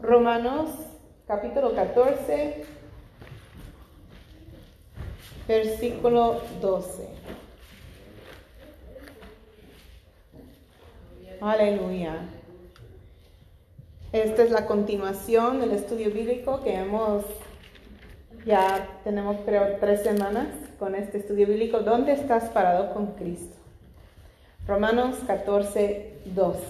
[0.00, 0.70] Romanos
[1.26, 2.64] capítulo 14,
[5.48, 7.08] versículo 12.
[11.40, 12.28] Aleluya.
[14.12, 17.24] Esta es la continuación del estudio bíblico que hemos,
[18.46, 20.46] ya tenemos creo tres semanas
[20.78, 21.80] con este estudio bíblico.
[21.80, 23.56] ¿Dónde estás parado con Cristo?
[24.64, 26.60] Romanos 14, 12.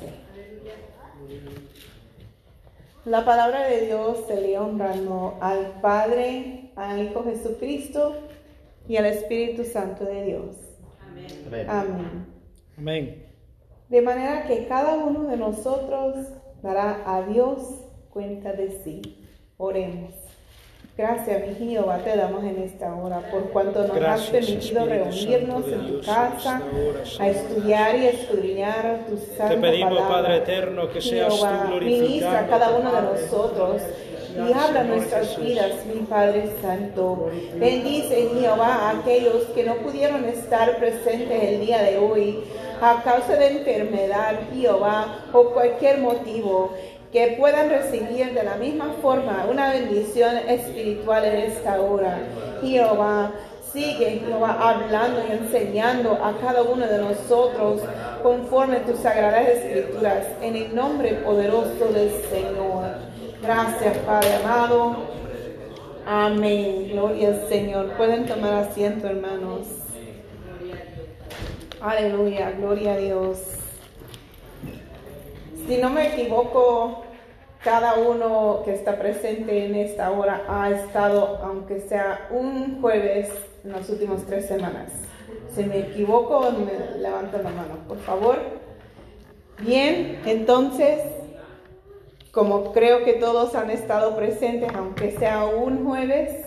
[3.09, 8.15] La palabra de Dios se lee honrando al Padre, al Hijo Jesucristo
[8.87, 10.57] y al Espíritu Santo de Dios.
[11.01, 11.67] Amén.
[11.71, 12.27] Amén.
[12.77, 13.27] Amén.
[13.89, 16.17] De manera que cada uno de nosotros
[16.63, 19.27] dará a Dios cuenta de sí.
[19.57, 20.28] Oremos.
[20.99, 25.71] Gracias, mi Jehová, te damos en esta hora por cuanto nos has permitido reunirnos Santo
[25.71, 26.61] en tu Dios, casa
[27.21, 30.17] a estudiar y escudriñar tu santa Te pedimos, palabra.
[30.17, 32.03] Padre eterno, que seas tú Jehová, glorificado.
[32.03, 33.83] ministra a cada uno de nosotros
[34.35, 37.31] y habla nuestras vidas, mi Padre Santo.
[37.55, 42.41] Bendice, Jehová, a aquellos que no pudieron estar presentes el día de hoy
[42.81, 46.73] a causa de enfermedad, Jehová, o cualquier motivo.
[47.13, 52.19] Que puedan recibir de la misma forma una bendición espiritual en esta hora.
[52.61, 53.33] Jehová,
[53.73, 57.83] Sigue, Jehová, hablando y enseñando a cada uno de nosotros
[58.23, 62.87] conforme tus sagradas escrituras, en el nombre poderoso del Señor.
[63.43, 64.97] Gracias, Padre amado.
[66.07, 66.89] Amén.
[66.93, 67.93] Gloria al Señor.
[67.99, 69.67] Pueden tomar asiento, hermanos.
[71.81, 73.58] Aleluya, gloria a Dios.
[75.69, 77.03] Si no me equivoco,
[77.63, 83.29] cada uno que está presente en esta hora ha estado, aunque sea un jueves,
[83.65, 84.91] en las últimas tres semanas.
[85.55, 88.39] Si me equivoco, me levanto la mano, por favor.
[89.61, 91.03] Bien, entonces,
[92.33, 96.47] como creo que todos han estado presentes, aunque sea un jueves,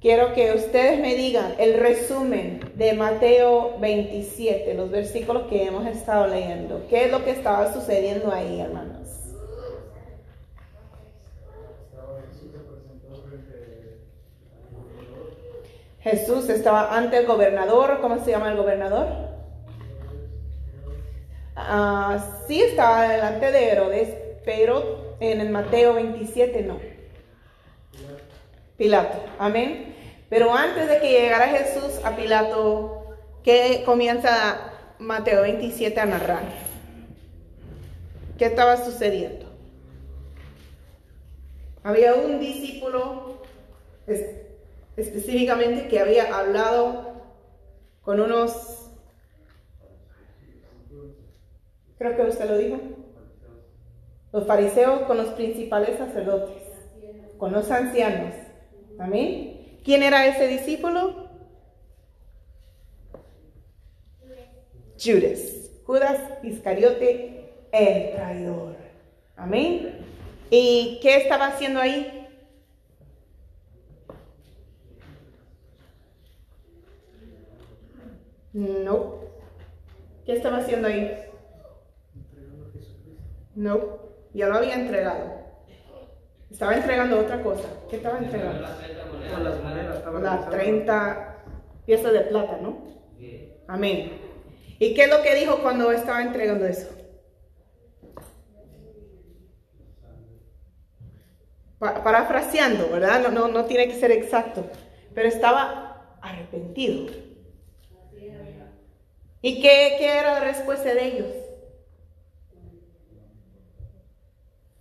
[0.00, 6.26] quiero que ustedes me digan el resumen de Mateo 27, los versículos que hemos estado
[6.26, 6.86] leyendo.
[6.88, 8.98] ¿Qué es lo que estaba sucediendo ahí, hermanos?
[16.00, 19.08] Jesús estaba ante el gobernador, ¿cómo se llama el gobernador?
[21.56, 24.14] Ah, sí estaba delante de Herodes,
[24.44, 26.97] pero en el Mateo 27 no.
[28.78, 29.94] Pilato, amén.
[30.30, 33.04] Pero antes de que llegara Jesús a Pilato,
[33.42, 36.42] ¿qué comienza Mateo 27 a narrar?
[38.38, 39.46] ¿Qué estaba sucediendo?
[41.82, 43.42] Había un discípulo
[44.06, 44.36] es-
[44.96, 47.14] específicamente que había hablado
[48.02, 48.90] con unos,
[51.98, 52.78] creo que usted lo dijo,
[54.32, 56.62] los fariseos con los principales sacerdotes,
[57.38, 58.34] con los ancianos.
[58.98, 59.80] Amén.
[59.84, 61.28] ¿Quién era ese discípulo?
[64.98, 65.70] Judas.
[65.84, 68.76] Judas Iscariote, el traidor.
[69.36, 70.04] Amén.
[70.50, 72.26] ¿Y qué estaba haciendo ahí?
[78.52, 79.20] No.
[80.26, 81.10] ¿Qué estaba haciendo ahí?
[83.54, 83.98] No.
[84.34, 85.47] Ya lo había entregado.
[86.50, 87.68] Estaba entregando otra cosa.
[87.90, 88.62] ¿Qué estaba entregando?
[88.62, 90.50] Las monedas estaba Las revisando.
[90.56, 91.36] 30
[91.86, 92.78] piezas de plata, ¿no?
[93.68, 94.12] Amén.
[94.78, 96.88] ¿Y qué es lo que dijo cuando estaba entregando eso?
[101.78, 103.20] Pa- parafraseando, ¿verdad?
[103.22, 104.64] No, no, no tiene que ser exacto.
[105.14, 107.06] Pero estaba arrepentido.
[109.40, 111.28] ¿Y qué, qué era la respuesta de ellos?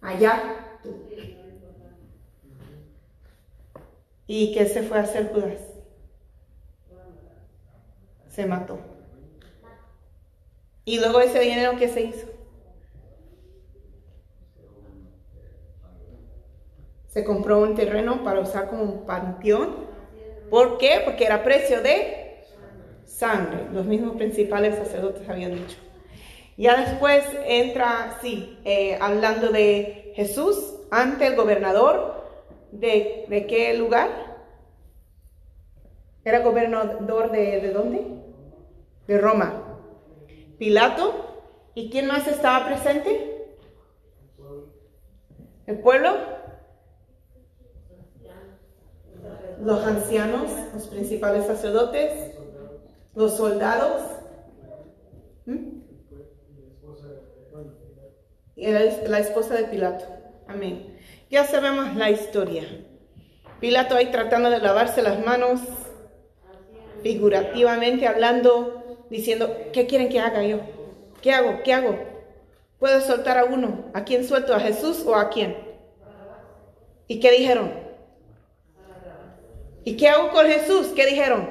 [0.02, 0.80] Allá.
[0.82, 0.90] tú.
[4.28, 5.62] ¿Y qué se fue a hacer Judas?
[8.28, 8.78] Se mató.
[10.84, 12.28] Y luego ese dinero, ¿qué se hizo?
[17.08, 19.88] Se compró un terreno para usar como un panteón.
[20.50, 21.02] ¿Por qué?
[21.04, 22.44] Porque era precio de
[23.06, 23.68] sangre.
[23.74, 25.78] Los mismos principales sacerdotes habían dicho.
[26.58, 32.17] Ya después entra, sí, eh, hablando de Jesús ante el gobernador.
[32.72, 34.10] ¿De, de qué lugar?
[36.24, 38.06] ¿Era gobernador de, de dónde?
[39.08, 39.80] De Roma.
[40.58, 41.24] Pilato.
[41.74, 43.56] ¿Y quién más estaba presente?
[45.68, 46.16] ¿El pueblo?
[49.64, 52.34] Los ancianos, los principales sacerdotes,
[53.16, 54.02] los soldados.
[55.46, 55.78] ¿Mm?
[58.58, 60.06] era la esposa de Pilato.
[60.48, 60.98] Amén.
[61.30, 62.64] Ya sabemos la historia.
[63.60, 65.60] Pilato ahí tratando de lavarse las manos,
[67.04, 70.60] figurativamente hablando, diciendo, ¿qué quieren que haga yo?
[71.22, 71.64] ¿Qué hago?
[71.64, 71.98] ¿Qué hago?
[72.80, 73.86] ¿Puedo soltar a uno?
[73.94, 74.54] ¿A quién suelto?
[74.54, 75.58] ¿A Jesús o a quién?
[77.08, 77.74] ¿Y qué dijeron?
[79.84, 80.88] ¿Y qué hago con Jesús?
[80.96, 81.50] ¿Qué dijeron?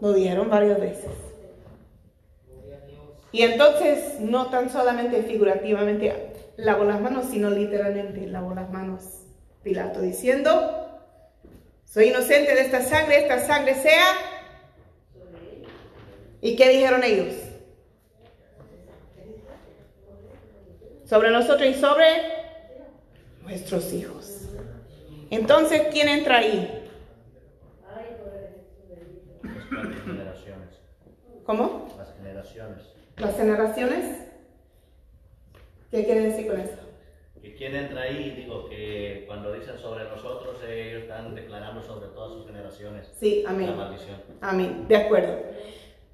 [0.00, 1.27] Lo dijeron varias veces.
[3.32, 9.18] Y entonces, no tan solamente figurativamente lavó las manos, sino literalmente lavó las manos
[9.62, 11.00] Pilato, diciendo,
[11.84, 14.06] soy inocente de esta sangre, esta sangre sea.
[16.40, 17.34] ¿Y qué dijeron ellos?
[21.04, 22.04] Sobre nosotros y sobre
[23.42, 24.48] nuestros hijos.
[25.30, 26.88] Entonces, ¿quién entra ahí?
[31.44, 31.94] ¿Cómo?
[31.96, 32.97] Las generaciones.
[33.20, 34.18] Las generaciones.
[35.90, 36.76] ¿Qué quiere decir con eso?
[37.42, 38.30] ¿Y quién entra ahí?
[38.36, 43.10] Digo que cuando dicen sobre nosotros, ellos están declarando sobre todas sus generaciones.
[43.18, 43.70] Sí, amén.
[43.70, 44.16] La maldición.
[44.40, 45.36] Amén, de acuerdo.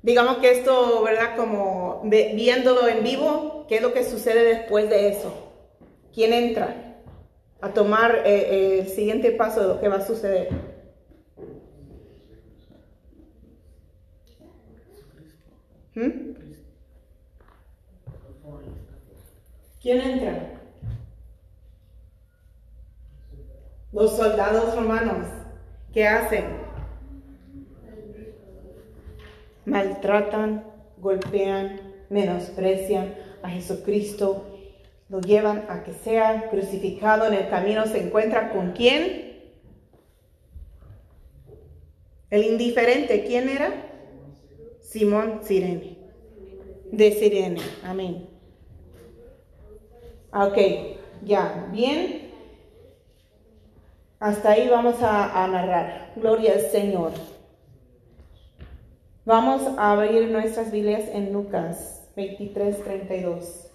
[0.03, 1.37] Digamos que esto, ¿verdad?
[1.37, 5.53] Como viéndolo en vivo, ¿qué es lo que sucede después de eso?
[6.15, 7.01] ¿Quién entra
[7.61, 10.49] a tomar eh, eh, el siguiente paso de lo que va a suceder?
[15.95, 16.24] ¿Mm?
[19.85, 20.63] ¿Quién entra?
[23.93, 25.27] Los soldados romanos.
[25.93, 26.47] ¿Qué hacen?
[29.67, 30.65] Maltratan,
[30.97, 34.47] golpean, menosprecian a Jesucristo.
[35.11, 37.27] Lo llevan a que sea crucificado.
[37.27, 39.53] En el camino se encuentra con quién?
[42.31, 43.23] El indiferente.
[43.27, 43.71] ¿Quién era?
[44.81, 45.99] Simón Sirene.
[46.91, 47.61] De Sirene.
[47.83, 48.34] Amén.
[50.35, 50.59] Ok,
[51.23, 52.33] ya, bien.
[54.19, 56.11] Hasta ahí vamos a, narrar.
[56.17, 57.13] Gloria al Señor.
[59.25, 63.71] Vamos a abrir nuestras Biblias en Lucas 23, 32.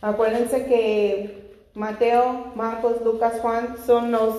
[0.00, 4.34] Acuérdense que Mateo, Marcos, Lucas, Juan son los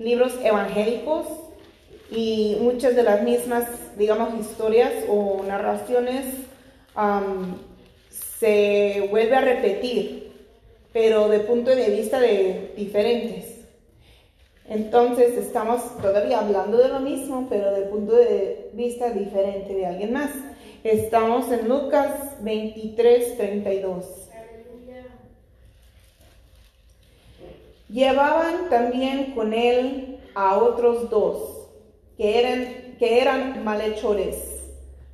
[0.00, 1.47] libros evangélicos
[2.10, 3.64] y muchas de las mismas,
[3.96, 6.24] digamos, historias o narraciones
[8.38, 10.32] se vuelve a repetir,
[10.92, 13.58] pero de punto de vista de diferentes.
[14.68, 20.12] Entonces estamos todavía hablando de lo mismo, pero de punto de vista diferente de alguien
[20.12, 20.30] más.
[20.84, 24.04] Estamos en Lucas 23, 32.
[27.88, 31.57] Llevaban también con él a otros dos
[32.18, 34.60] que eran, que eran malhechores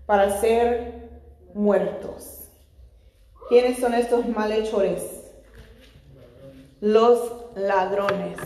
[0.06, 1.10] para ser
[1.52, 2.48] muertos.
[3.48, 5.02] ¿Quiénes son estos malhechores?
[6.80, 8.38] Los ladrones.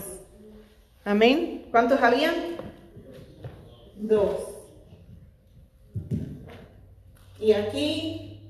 [1.05, 1.67] Amén.
[1.71, 2.35] ¿Cuántos habían?
[3.97, 4.37] Dos.
[7.41, 8.41] Y aquí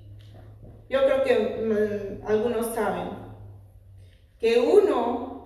[0.89, 3.11] yo creo que mm, algunos saben
[4.41, 5.38] que uno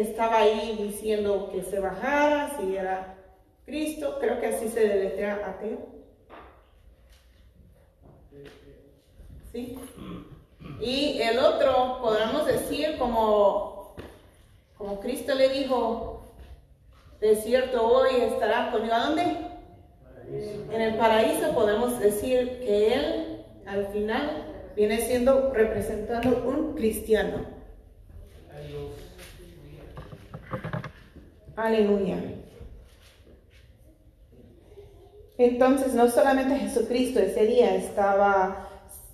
[0.00, 3.16] estaba ahí diciendo que se bajara, si era
[3.64, 5.86] Cristo, creo que así se deletrea ateo.
[9.52, 9.78] ¿Sí?
[10.80, 13.96] Y el otro, podríamos decir, como,
[14.76, 16.22] como Cristo le dijo,
[17.20, 18.94] de cierto hoy estará conmigo.
[18.94, 19.36] ¿A dónde?
[20.72, 24.44] En el paraíso podemos decir que Él al final
[24.76, 27.57] viene siendo representando un cristiano.
[31.58, 32.14] Aleluya.
[35.38, 38.68] Entonces, no solamente Jesucristo ese día estaba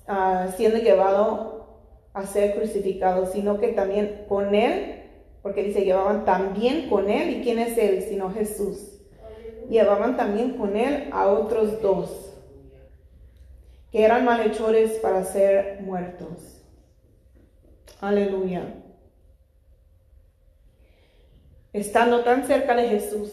[0.07, 1.81] ah, siendo llevado
[2.13, 5.05] a ser crucificado, sino que también con él,
[5.41, 9.01] porque dice, llevaban también con él, ¿y quién es él sino Jesús?
[9.71, 12.31] Llevaban también con él a otros dos,
[13.91, 16.63] que eran malhechores para ser muertos.
[18.03, 18.84] Aleluya
[21.75, 23.33] estando tan cerca de Jesús.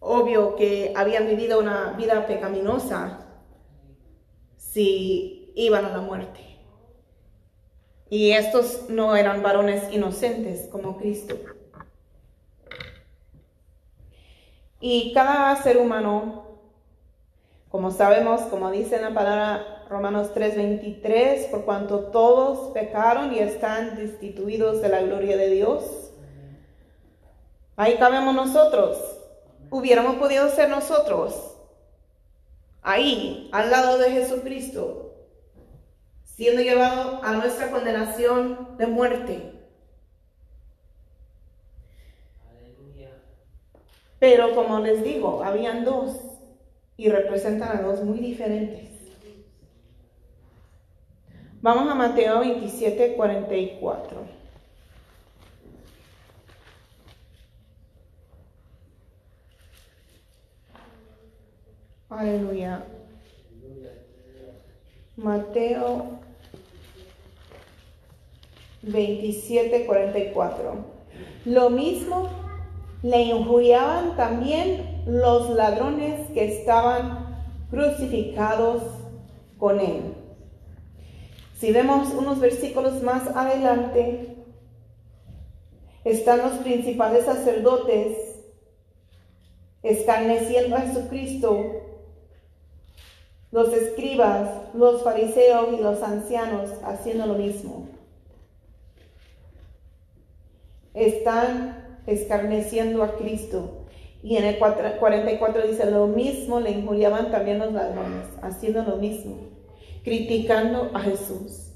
[0.00, 3.20] Obvio que habían vivido una vida pecaminosa
[4.56, 6.40] si iban a la muerte.
[8.10, 11.38] Y estos no eran varones inocentes como Cristo.
[14.80, 16.58] Y cada ser humano,
[17.68, 24.82] como sabemos, como dice la palabra Romanos 3:23, por cuanto todos pecaron y están destituidos
[24.82, 26.02] de la gloria de Dios,
[27.76, 28.98] Ahí cabemos nosotros.
[29.70, 31.56] Hubiéramos podido ser nosotros.
[32.82, 35.14] Ahí, al lado de Jesucristo,
[36.24, 39.52] siendo llevado a nuestra condenación de muerte.
[44.18, 46.16] Pero como les digo, habían dos
[46.96, 48.91] y representan a dos muy diferentes.
[51.62, 54.16] Vamos a Mateo 27, 44.
[62.10, 62.84] Aleluya.
[65.16, 66.18] Mateo
[68.82, 70.84] 27, 44.
[71.44, 72.28] Lo mismo
[73.04, 77.36] le injuriaban también los ladrones que estaban
[77.70, 78.82] crucificados
[79.58, 80.21] con él.
[81.62, 84.34] Si vemos unos versículos más adelante,
[86.02, 88.18] están los principales sacerdotes
[89.84, 91.64] escarneciendo a Jesucristo,
[93.52, 97.86] los escribas, los fariseos y los ancianos haciendo lo mismo.
[100.94, 103.84] Están escarneciendo a Cristo.
[104.24, 109.51] Y en el 44 dice, lo mismo le injuriaban también los ladrones, haciendo lo mismo
[110.02, 111.68] criticando a Jesús.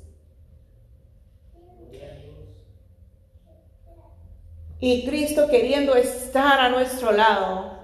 [4.79, 7.79] Y Cristo queriendo estar a nuestro lado,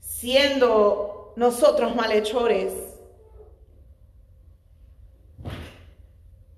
[0.00, 2.72] siendo nosotros malhechores.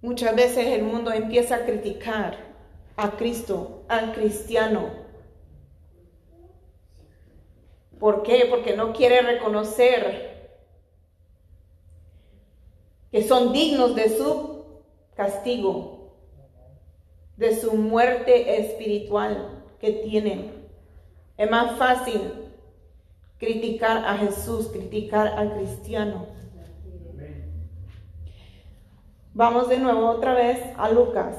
[0.01, 2.37] Muchas veces el mundo empieza a criticar
[2.97, 4.91] a Cristo, al cristiano.
[8.01, 8.47] ¿Por qué?
[8.51, 10.32] Porque no quiere reconocer
[13.13, 14.65] que son dignos de su
[15.15, 16.17] castigo,
[17.37, 20.67] de su muerte espiritual que tienen.
[21.37, 22.21] Es más fácil
[23.39, 26.27] criticar a Jesús, criticar al cristiano.
[29.35, 31.37] Vamos de nuevo otra vez a Lucas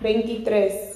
[0.00, 0.91] 23.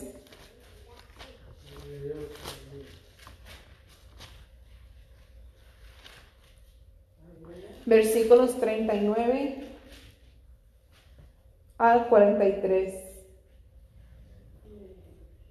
[7.86, 9.64] Versículos 39
[11.78, 12.94] al 43.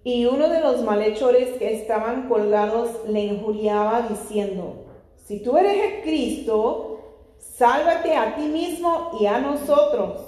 [0.03, 6.01] Y uno de los malhechores que estaban colgados le injuriaba diciendo, si tú eres el
[6.03, 6.99] Cristo,
[7.39, 10.21] sálvate a ti mismo y a nosotros.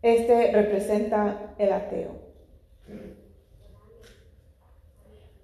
[0.00, 2.30] Este representa el ateo.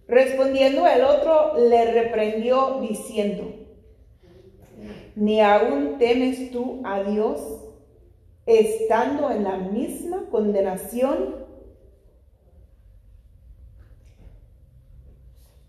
[0.09, 3.66] Respondiendo el otro, le reprendió diciendo,
[5.15, 7.41] ni aún temes tú a Dios
[8.47, 11.47] estando en la misma condenación.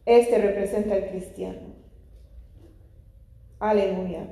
[0.05, 1.75] Este representa al cristiano.
[3.59, 4.27] Aleluya.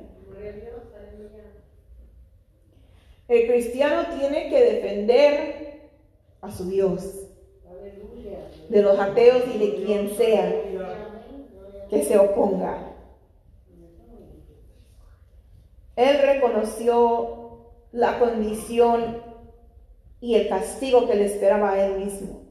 [3.28, 5.90] El cristiano tiene que defender
[6.40, 7.26] a su Dios
[8.68, 10.62] de los ateos y de quien sea
[11.90, 12.95] que se oponga.
[15.96, 19.22] Él reconoció la condición
[20.20, 22.42] y el castigo que le esperaba a él mismo.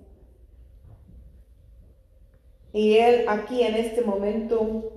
[2.73, 4.91] Y él aquí en este momento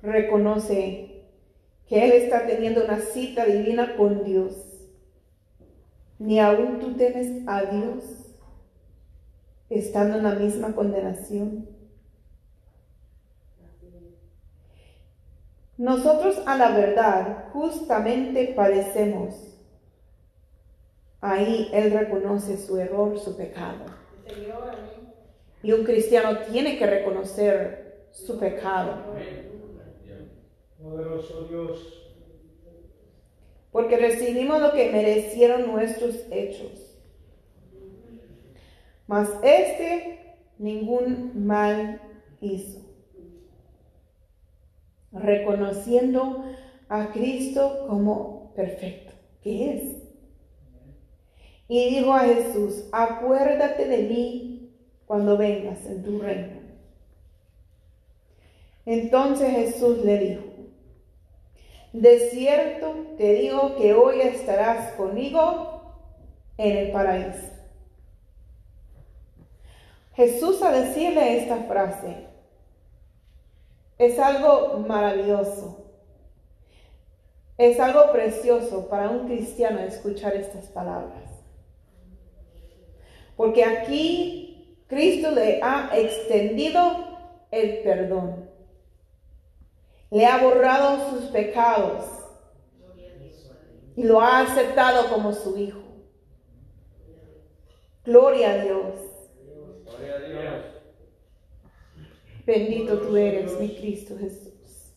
[0.00, 1.24] reconoce
[1.86, 4.54] que él está teniendo una cita divina con Dios.
[6.18, 8.04] Ni aún tú temes a Dios
[9.70, 11.77] estando en la misma condenación.
[15.78, 19.56] Nosotros a la verdad justamente padecemos.
[21.20, 23.86] Ahí Él reconoce su error, su pecado.
[25.62, 29.04] Y un cristiano tiene que reconocer su pecado.
[33.70, 36.98] Porque recibimos lo que merecieron nuestros hechos.
[39.06, 42.00] Mas este ningún mal
[42.40, 42.87] hizo
[45.12, 46.44] reconociendo
[46.88, 49.12] a Cristo como perfecto,
[49.42, 49.82] que es.
[51.68, 54.70] Y dijo a Jesús, acuérdate de mí
[55.06, 56.58] cuando vengas en tu reino.
[58.86, 60.42] Entonces Jesús le dijo,
[61.92, 65.78] de cierto te digo que hoy estarás conmigo
[66.56, 67.52] en el paraíso.
[70.14, 72.27] Jesús a decirle esta frase,
[73.98, 75.84] es algo maravilloso.
[77.56, 81.24] Es algo precioso para un cristiano escuchar estas palabras.
[83.36, 87.08] Porque aquí Cristo le ha extendido
[87.50, 88.48] el perdón.
[90.10, 92.04] Le ha borrado sus pecados
[93.96, 95.80] y lo ha aceptado como su hijo.
[98.04, 98.94] Gloria a Dios.
[102.48, 104.94] Bendito tú eres, mi Cristo Jesús.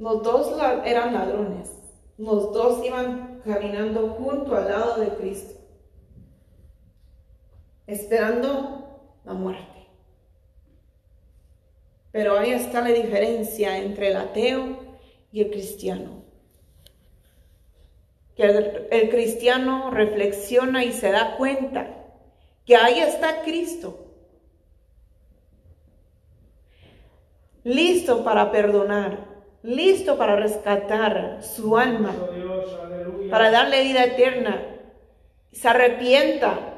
[0.00, 1.70] Los dos eran ladrones.
[2.18, 5.60] Los dos iban caminando junto al lado de Cristo,
[7.86, 9.86] esperando la muerte.
[12.10, 14.76] Pero ahí está la diferencia entre el ateo
[15.30, 16.24] y el cristiano.
[18.34, 22.03] Que el, cristiano reflexiona y se da cuenta
[22.64, 24.00] que ahí está Cristo.
[27.62, 29.26] Listo para perdonar,
[29.62, 32.14] listo para rescatar su alma,
[33.30, 34.80] para darle vida eterna.
[35.52, 36.74] Se arrepienta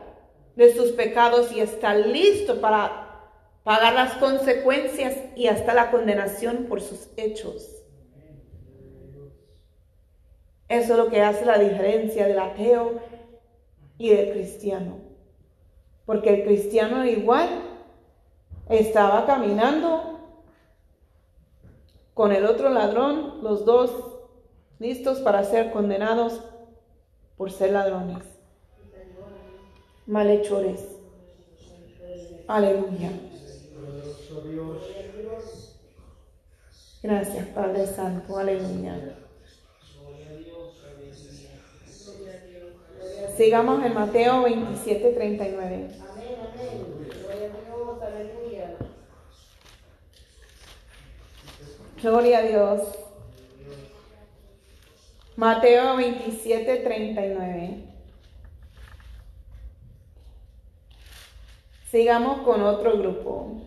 [0.55, 3.07] de sus pecados y está listo para
[3.65, 7.83] pagar las consecuencias y hasta la condenación por sus hechos.
[10.69, 13.01] Eso es lo que hace la diferencia del ateo
[13.99, 15.06] y del cristiano.
[16.07, 17.49] Porque el cristiano igual
[18.69, 20.21] estaba caminando
[22.15, 23.91] con el otro ladrón, los dos
[24.79, 26.41] listos para ser condenados
[27.37, 28.25] por ser ladrones,
[30.07, 30.97] malhechores.
[32.49, 33.11] Aleluya.
[37.03, 38.39] Gracias, Padre Santo.
[38.39, 39.26] Aleluya.
[43.37, 45.89] Sigamos en Mateo 27, 39.
[52.03, 52.83] Gloria a Dios.
[55.37, 57.85] Mateo 27, 39.
[61.91, 63.63] Sigamos con otro grupo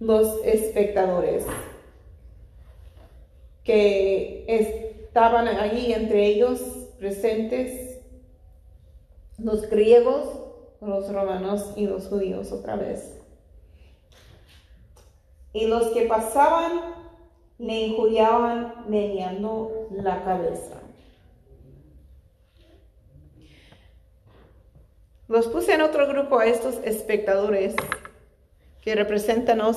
[0.00, 1.46] los espectadores
[3.64, 6.60] que estaban allí entre ellos
[6.98, 7.87] presentes,
[9.38, 10.24] los griegos,
[10.80, 13.14] los romanos y los judíos otra vez.
[15.52, 16.94] Y los que pasaban
[17.58, 20.80] le injuriaban meneando la cabeza.
[25.28, 27.74] Los puse en otro grupo a estos espectadores
[28.80, 29.76] que representan los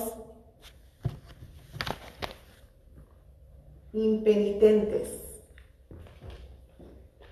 [3.94, 5.21] impenitentes,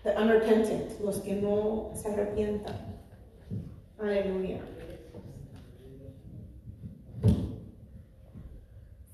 [0.03, 2.75] the unrepentant, los que no se arrepientan.
[3.99, 4.59] Aleluya.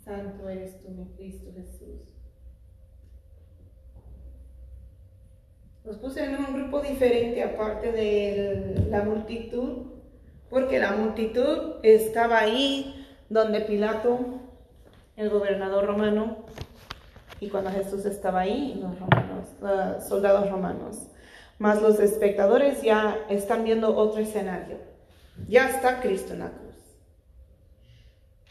[0.03, 2.01] Santo eres tú, mi Cristo Jesús.
[5.83, 9.95] Los puse en un grupo diferente aparte de la multitud
[10.49, 14.41] porque la multitud estaba ahí donde Pilato,
[15.15, 16.45] el gobernador romano,
[17.39, 21.07] y cuando Jesús estaba ahí, los romanos, soldados romanos.
[21.57, 24.77] Más los espectadores ya están viendo otro escenario.
[25.47, 26.75] Ya está Cristo en la cruz.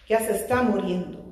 [0.08, 1.24] Ya se está muriendo.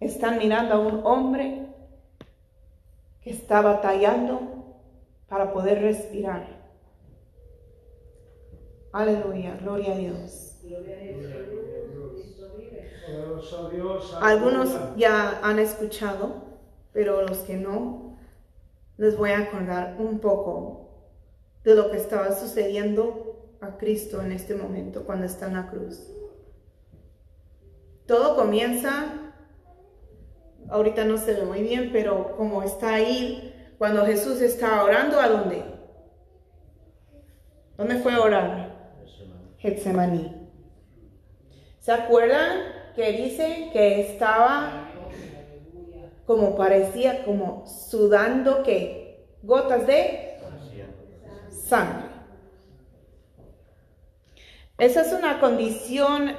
[0.00, 1.66] Están mirando a un hombre
[3.22, 4.76] que está batallando
[5.28, 6.46] para poder respirar.
[8.92, 10.56] Aleluya, gloria a Dios.
[14.20, 16.44] Algunos ya han escuchado,
[16.92, 18.16] pero los que no,
[18.96, 20.90] les voy a acordar un poco
[21.64, 26.12] de lo que estaba sucediendo a Cristo en este momento cuando está en la cruz.
[28.06, 29.32] Todo comienza,
[30.68, 35.28] ahorita no se ve muy bien, pero como está ahí cuando Jesús estaba orando, ¿a
[35.28, 35.64] dónde?
[37.76, 39.02] ¿Dónde fue a orar?
[39.58, 40.48] Getsemaní.
[41.80, 44.88] ¿Se acuerdan que dice que estaba
[46.26, 50.38] como parecía como sudando que gotas de
[51.50, 52.08] sangre?
[54.78, 56.32] Esa es una condición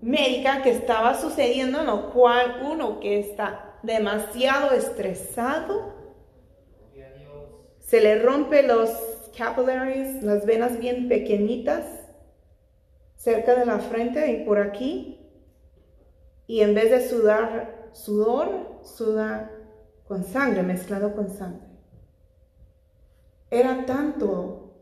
[0.00, 5.94] médica que estaba sucediendo en lo cual uno que está demasiado estresado
[7.80, 8.90] se le rompe los
[9.36, 11.84] capillaries, las venas bien pequeñitas,
[13.16, 15.23] cerca de la frente y por aquí.
[16.46, 19.50] Y en vez de sudar sudor, suda
[20.06, 21.66] con sangre, mezclado con sangre.
[23.50, 24.74] Era tanto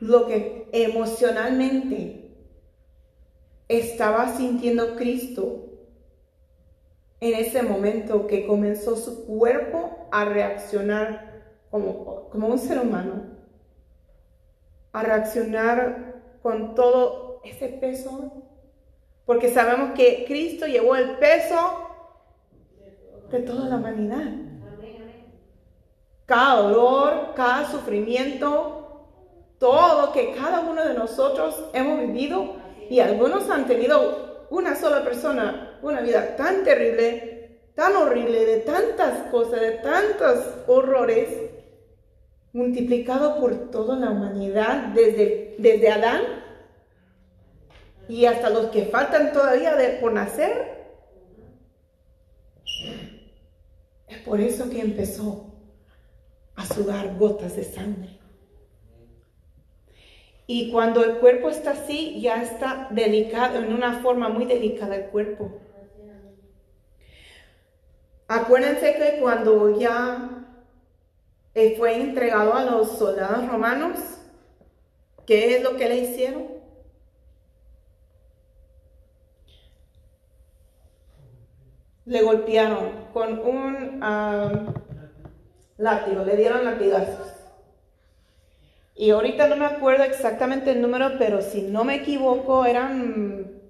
[0.00, 2.36] lo que emocionalmente
[3.68, 5.64] estaba sintiendo Cristo
[7.20, 13.22] en ese momento que comenzó su cuerpo a reaccionar como, como un ser humano,
[14.92, 18.44] a reaccionar con todo ese peso,
[19.26, 21.88] porque sabemos que Cristo llevó el peso
[23.30, 24.32] de toda la humanidad.
[26.26, 29.08] Cada dolor, cada sufrimiento,
[29.58, 32.56] todo que cada uno de nosotros hemos vivido
[32.88, 39.30] y algunos han tenido una sola persona, una vida tan terrible, tan horrible, de tantas
[39.30, 41.28] cosas, de tantos horrores,
[42.52, 46.43] multiplicado por toda la humanidad, desde, desde Adán
[48.08, 50.74] y hasta los que faltan todavía de, por nacer.
[54.08, 55.54] Es por eso que empezó
[56.56, 58.18] a sudar gotas de sangre.
[60.46, 65.06] Y cuando el cuerpo está así, ya está delicado, en una forma muy delicada el
[65.06, 65.60] cuerpo.
[68.28, 70.34] Acuérdense que cuando ya
[71.76, 73.98] fue entregado a los soldados romanos.
[75.26, 76.53] ¿Qué es lo que le hicieron?
[82.06, 84.00] Le golpearon con un
[85.76, 87.32] látigo, le dieron latigazos.
[88.94, 93.60] Y ahorita no me acuerdo exactamente el número, pero si no me equivoco, eran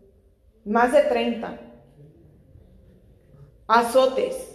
[0.64, 1.58] más de 30
[3.66, 4.50] azotes.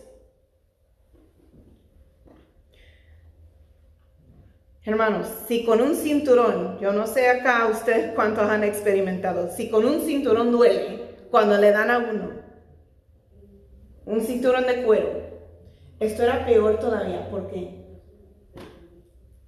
[4.83, 9.85] Hermanos, si con un cinturón, yo no sé acá ustedes cuántos han experimentado, si con
[9.85, 12.38] un cinturón duele cuando le dan a uno,
[14.09, 15.09] un cinturón de cuero,
[15.99, 17.75] esto era peor todavía, ¿por qué?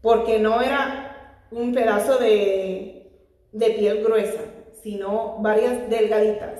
[0.01, 3.11] Porque no era un pedazo de,
[3.51, 4.41] de piel gruesa,
[4.83, 6.59] sino varias delgaditas.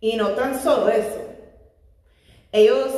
[0.00, 1.20] Y no tan solo eso,
[2.50, 2.92] ellos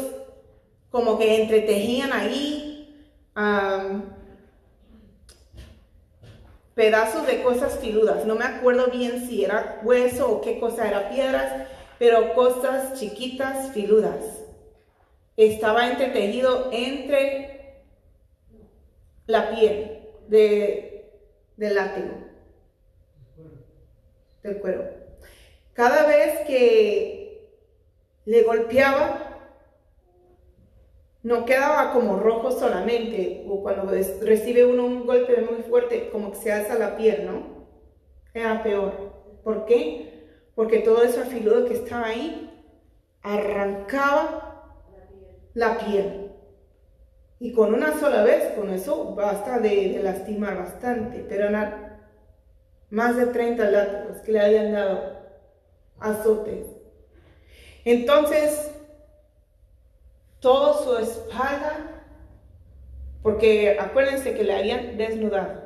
[0.90, 3.11] como que entretejían ahí
[6.74, 8.24] pedazos de cosas filudas.
[8.26, 13.72] No me acuerdo bien si era hueso o qué cosa era piedras, pero cosas chiquitas
[13.72, 14.42] filudas.
[15.37, 17.85] Estaba entretejido entre
[19.26, 21.11] la piel de,
[21.57, 22.14] del látigo,
[24.42, 24.85] del cuero.
[25.72, 27.50] Cada vez que
[28.26, 29.30] le golpeaba,
[31.22, 36.37] no quedaba como rojo solamente, o cuando recibe uno un golpe muy fuerte, como que
[36.37, 37.66] se alza la piel, ¿no?
[38.35, 39.40] Era peor.
[39.42, 40.13] ¿Por qué?
[40.54, 42.50] Porque todo ese afiludo que estaba ahí
[43.22, 44.72] arrancaba
[45.54, 46.32] la piel.
[47.40, 51.50] Y con una sola vez, con eso basta de, lastimar bastante, pero
[52.90, 55.14] más de 30 látigos que le habían dado
[55.98, 56.66] azotes.
[57.84, 58.70] Entonces,
[60.40, 62.02] toda su espalda,
[63.22, 65.63] porque acuérdense que le habían desnudado.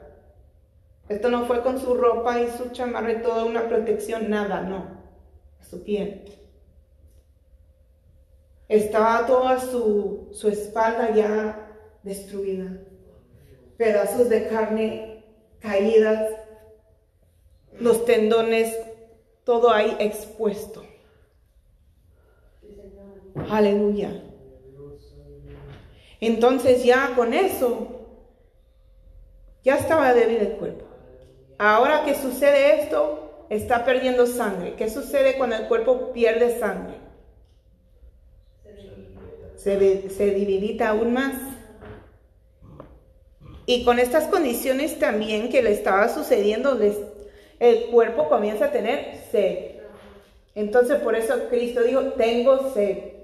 [1.09, 5.03] Esto no fue con su ropa y su chamarra y toda una protección, nada, no,
[5.63, 6.25] su piel.
[8.69, 11.71] Estaba toda su, su espalda ya
[12.03, 12.83] destruida,
[13.79, 15.25] pedazos de carne
[15.61, 16.31] caídas,
[17.81, 18.77] los tendones,
[19.45, 20.85] todo ahí expuesto.
[23.51, 24.25] Aleluya.
[26.21, 27.89] Entonces ya con eso,
[29.63, 30.88] ya estaba débil el cuerpo.
[31.59, 34.75] Ahora que sucede esto, está perdiendo sangre.
[34.75, 36.95] ¿Qué sucede cuando el cuerpo pierde sangre?
[39.57, 41.35] Se, se debilita aún más.
[43.67, 46.79] Y con estas condiciones también que le estaba sucediendo,
[47.59, 49.81] el cuerpo comienza a tener sed.
[50.55, 53.19] Entonces por eso Cristo dijo, tengo sed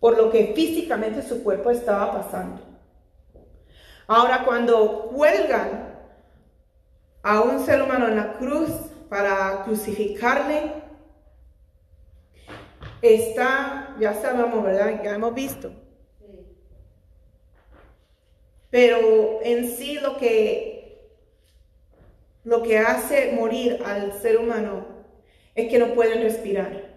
[0.00, 2.60] por lo que físicamente su cuerpo estaba pasando.
[4.06, 5.85] Ahora, cuando cuelgan
[7.26, 8.70] a un ser humano en la cruz
[9.08, 10.74] para crucificarle,
[13.02, 15.02] está, ya sabemos, ¿verdad?
[15.02, 15.72] Ya hemos visto.
[18.70, 21.10] Pero en sí lo que,
[22.44, 24.86] lo que hace morir al ser humano
[25.56, 26.94] es que no pueden respirar.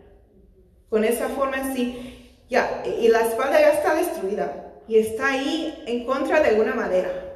[0.92, 6.06] Con esa forma en ya, y la espalda ya está destruida y está ahí en
[6.06, 7.29] contra de una madera.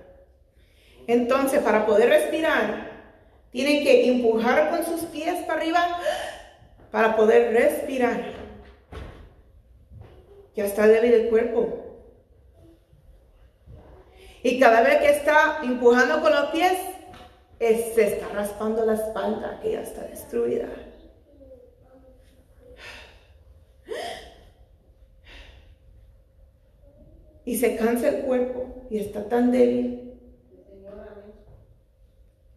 [1.08, 2.92] Entonces, para poder respirar,
[3.52, 6.00] tienen que empujar con sus pies para arriba
[6.92, 8.34] para poder respirar.
[10.56, 11.80] Ya está débil el cuerpo.
[14.44, 16.74] Y cada vez que está empujando con los pies,
[17.60, 20.68] se está raspando la espalda que ya está destruida.
[27.46, 30.13] Y se cansa el cuerpo y está tan débil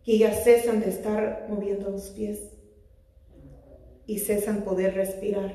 [0.07, 2.53] que ya cesan de estar moviendo los pies
[4.07, 5.53] y cesan poder respirar.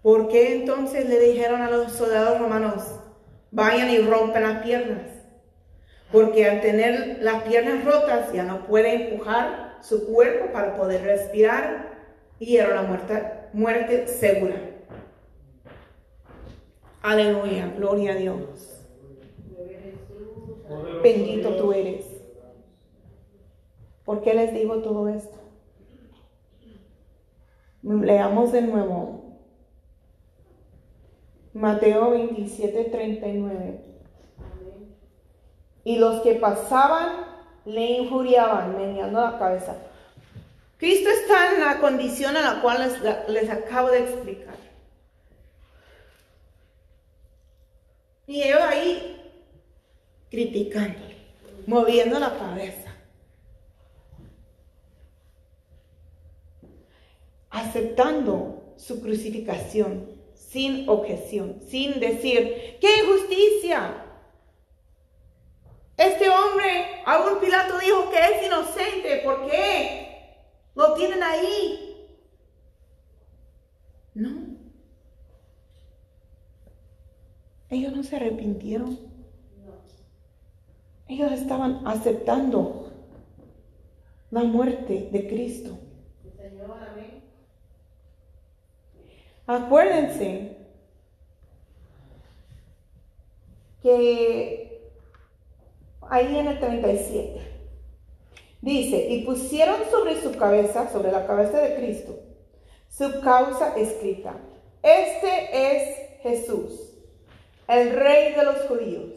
[0.00, 2.84] ¿Por qué entonces le dijeron a los soldados romanos,
[3.50, 5.10] vayan y rompan las piernas?
[6.12, 11.96] Porque al tener las piernas rotas ya no puede empujar su cuerpo para poder respirar
[12.38, 13.22] y era muerte,
[13.54, 14.54] muerte segura.
[17.02, 18.84] Aleluya, gloria a Dios.
[21.02, 22.15] Bendito tú eres.
[24.06, 25.36] ¿Por qué les digo todo esto?
[27.82, 29.36] Leamos de nuevo.
[31.52, 33.80] Mateo 27, 39.
[35.84, 37.26] Y los que pasaban
[37.64, 39.76] le injuriaban, meneando la cabeza.
[40.78, 44.54] Cristo está en la condición a la cual les, les acabo de explicar.
[48.28, 49.32] Y ellos ahí
[50.30, 50.98] criticando,
[51.66, 52.95] moviendo la cabeza.
[57.56, 64.04] Aceptando su crucificación sin objeción, sin decir, ¡qué injusticia!
[65.96, 70.36] Este hombre, aún Pilato dijo que es inocente, ¿por qué?
[70.74, 72.06] Lo tienen ahí.
[74.12, 74.56] No.
[77.70, 78.98] Ellos no se arrepintieron.
[81.08, 82.92] Ellos estaban aceptando
[84.30, 85.78] la muerte de Cristo.
[89.46, 90.56] Acuérdense
[93.80, 94.90] que
[96.02, 97.40] ahí en el 37
[98.60, 102.18] dice, y pusieron sobre su cabeza, sobre la cabeza de Cristo,
[102.88, 104.34] su causa escrita.
[104.82, 106.94] Este es Jesús,
[107.68, 109.12] el rey de los judíos.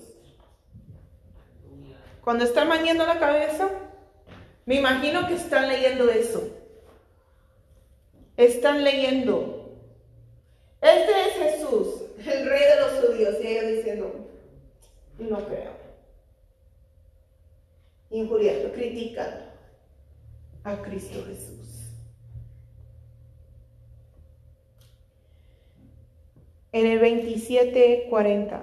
[2.23, 3.69] Cuando están maniendo la cabeza,
[4.67, 6.47] me imagino que están leyendo eso.
[8.37, 9.58] Están leyendo
[10.81, 13.35] este es Jesús, el rey de los judíos.
[13.43, 14.13] Y ellos diciendo,
[15.17, 15.71] no creo.
[18.09, 19.45] Injuriando, criticando
[20.63, 21.59] a Cristo Jesús.
[26.71, 28.61] En el 27:40,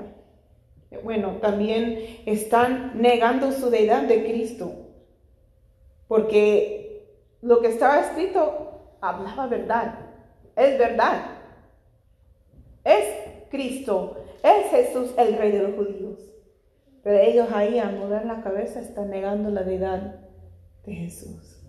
[1.03, 4.73] bueno, también están negando su deidad de Cristo,
[6.07, 7.05] porque
[7.43, 9.99] lo que estaba escrito hablaba verdad,
[10.55, 11.36] es verdad.
[12.87, 16.21] Es Cristo, es Jesús el rey de los judíos.
[17.03, 20.21] Pero ellos ahí al mover la cabeza están negando la deidad
[20.85, 21.61] de Jesús.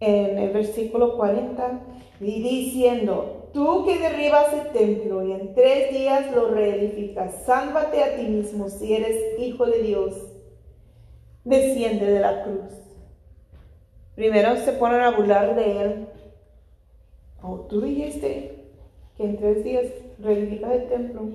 [0.00, 1.80] En el versículo 40,
[2.18, 8.22] diciendo, tú que derribas el templo y en tres días lo reedificas, sálvate a ti
[8.22, 10.14] mismo si eres hijo de Dios,
[11.44, 12.72] desciende de la cruz.
[14.14, 16.08] Primero se ponen a burlar de él.
[17.42, 18.59] Oh, tú dijiste
[19.20, 19.84] que en tres días
[20.18, 21.28] reedifica el templo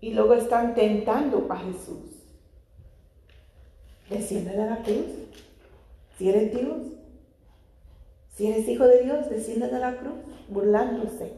[0.00, 2.24] y luego están tentando a Jesús.
[4.08, 5.04] Desciende de la cruz.
[6.16, 6.78] Si eres Dios,
[8.34, 10.14] si eres hijo de Dios, desciende de la cruz,
[10.48, 11.34] burlándose.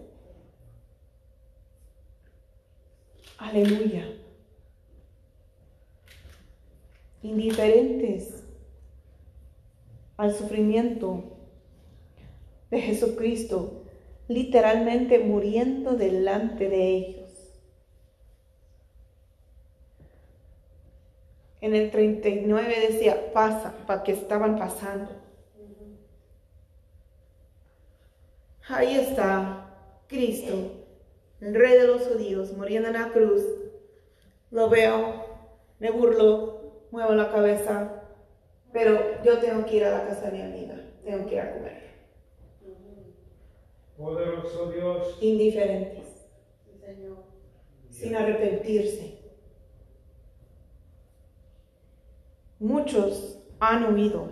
[3.38, 4.06] Aleluya.
[7.24, 8.44] Indiferentes
[10.16, 11.24] al sufrimiento
[12.70, 13.79] de Jesucristo
[14.30, 17.30] literalmente muriendo delante de ellos.
[21.60, 25.10] En el 39 decía, pasa, para que estaban pasando.
[28.68, 29.68] Ahí está
[30.06, 30.84] Cristo,
[31.40, 33.42] el rey de los judíos, muriendo en la cruz.
[34.52, 35.24] Lo veo,
[35.80, 38.04] me burlo, muevo la cabeza,
[38.72, 41.52] pero yo tengo que ir a la casa de mi amiga, tengo que ir a
[41.52, 41.89] comer.
[44.00, 45.18] Poderoso Dios.
[45.20, 46.06] Indiferentes.
[47.90, 49.20] Sin arrepentirse.
[52.58, 54.28] Muchos han oído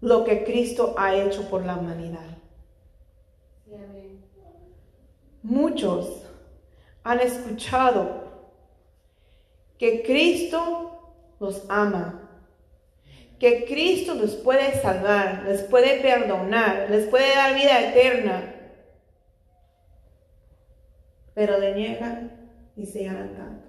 [0.00, 2.38] lo que Cristo ha hecho por la humanidad.
[5.42, 6.22] Muchos
[7.02, 8.24] han escuchado
[9.76, 12.19] que Cristo los ama
[13.40, 18.54] que Cristo los puede salvar, les puede perdonar, les puede dar vida eterna.
[21.32, 23.66] Pero le niegan y se tanto,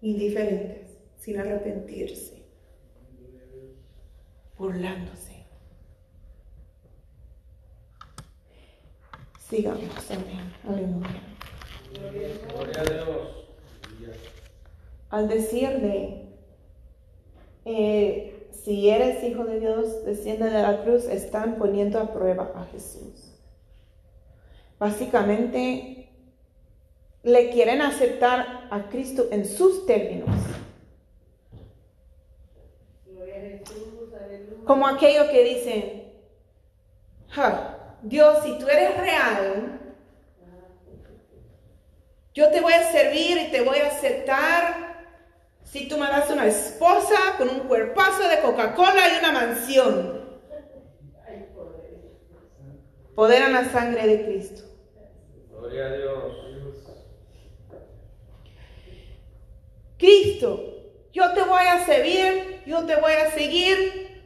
[0.00, 2.44] indiferentes, sin arrepentirse,
[4.56, 5.44] burlándose.
[9.48, 10.54] Sigamos, amén.
[10.68, 11.22] Aleluya.
[12.48, 13.46] Gloria a Dios.
[15.08, 16.28] Al decirle,
[17.64, 22.64] eh, si eres hijo de Dios, desciende de la cruz, están poniendo a prueba a
[22.66, 23.38] Jesús.
[24.78, 26.10] Básicamente,
[27.22, 30.30] le quieren aceptar a Cristo en sus términos.
[34.64, 36.12] Como aquello que dicen,
[37.28, 39.80] "Ja, Dios, si tú eres real,
[42.32, 44.89] yo te voy a servir y te voy a aceptar
[45.70, 50.20] si tú me das una esposa con un cuerpazo de Coca-Cola y una mansión.
[53.14, 54.62] Poder en la sangre de Cristo.
[55.50, 56.50] Gloria a Dios.
[59.98, 60.64] Cristo,
[61.12, 64.22] yo te voy a servir, yo te voy a seguir,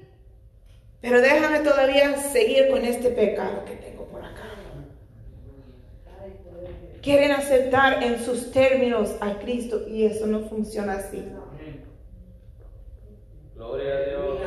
[1.00, 4.54] pero déjame todavía seguir con este pecado que tengo por acá.
[7.05, 11.23] Quieren aceptar en sus términos a Cristo y eso no funciona así.
[13.55, 14.38] Gloria a Dios.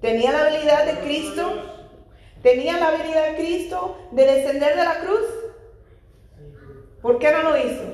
[0.00, 1.48] ¿Tenía la habilidad de Cristo?
[2.42, 5.26] ¿Tenía la habilidad de Cristo de descender de la cruz?
[7.00, 7.84] ¿Por qué no lo hizo?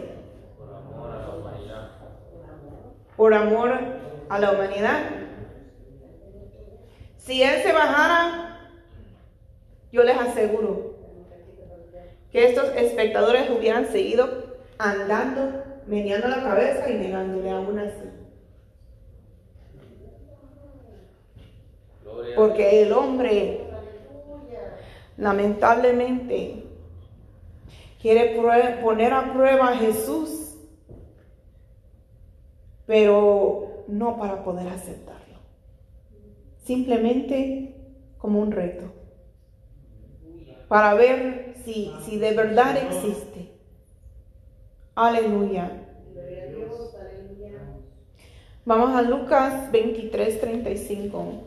[0.57, 1.91] Por amor a la humanidad.
[3.15, 3.79] Por amor
[4.31, 5.03] a la humanidad.
[7.19, 8.71] Si Él se bajara,
[9.93, 10.92] yo les aseguro
[12.33, 18.09] que estos espectadores hubieran seguido andando, meneando la cabeza y negándole aún así.
[22.35, 23.61] Porque el hombre,
[25.19, 26.65] lamentablemente,
[28.01, 28.41] quiere
[28.83, 30.57] poner a prueba a Jesús,
[32.87, 35.39] pero no para poder aceptarlo.
[36.65, 37.77] Simplemente
[38.19, 39.02] como un reto.
[40.73, 43.53] Para ver si, si de verdad existe.
[44.95, 45.71] Aleluya.
[48.65, 51.45] Vamos a Lucas 23, 35.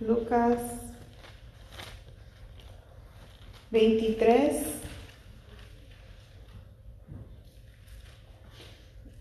[0.00, 0.60] Lucas
[3.70, 4.66] 23,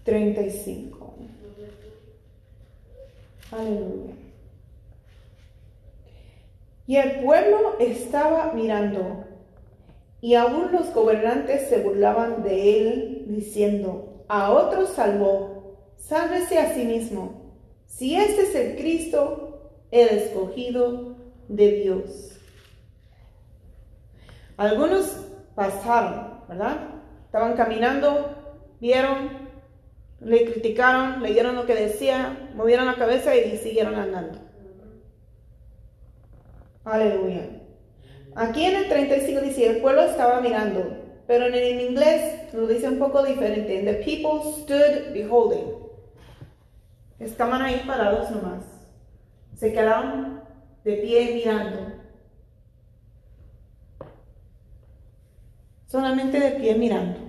[0.05, 1.15] 35.
[3.51, 4.22] Aleluya.
[6.85, 9.25] Y el pueblo estaba mirando,
[10.19, 16.83] y aún los gobernantes se burlaban de él, diciendo, a otro salvó, sálvese a sí
[16.83, 17.43] mismo,
[17.85, 21.15] si este es el Cristo, el escogido
[21.47, 22.39] de Dios.
[24.57, 26.89] Algunos pasaron, ¿verdad?
[27.25, 28.35] Estaban caminando,
[28.79, 29.49] vieron,
[30.19, 34.42] le criticaron, leyeron lo que decía, movieron la cabeza y siguieron andando.
[36.85, 37.49] Aleluya.
[38.35, 42.89] Aquí en el 35 dice, el pueblo estaba mirando, pero en el inglés lo dice
[42.89, 43.83] un poco diferente.
[43.83, 45.83] The people stood beholding.
[47.19, 48.63] Estaban ahí parados nomás.
[49.55, 50.41] Se quedaron
[50.83, 51.93] de pie mirando.
[55.85, 57.19] Solamente de pie mirando.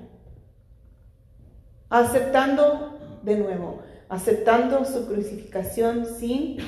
[1.90, 6.59] Aceptando de nuevo, aceptando su crucificación sin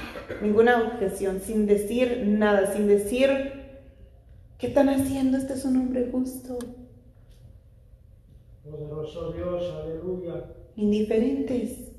[0.42, 3.28] ninguna objeción, sin decir nada, sin decir,
[4.58, 5.36] ¿qué están haciendo?
[5.36, 6.58] Este es un hombre justo.
[8.64, 10.44] Poderoso Dios, aleluya.
[10.76, 11.92] indiferentes.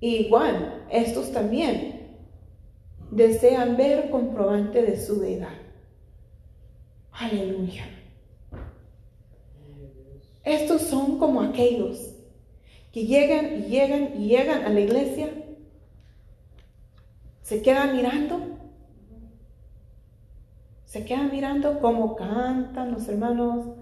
[0.00, 2.18] Igual, estos también
[3.10, 5.54] desean ver comprobante de su deidad.
[7.12, 7.84] Aleluya.
[10.44, 12.15] Estos son como aquellos
[12.96, 15.28] que llegan y llegan y llegan a la iglesia,
[17.42, 18.40] se quedan mirando,
[20.86, 23.76] se quedan mirando cómo cantan los hermanos,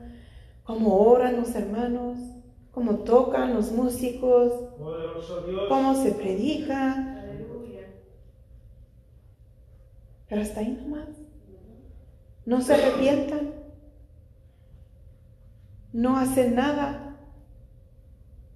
[0.64, 2.18] cómo oran los hermanos,
[2.72, 4.52] cómo tocan los músicos,
[5.68, 7.24] cómo se predica.
[10.28, 11.10] Pero hasta ahí nomás.
[12.46, 13.52] No se arrepientan.
[15.92, 17.03] No hacen nada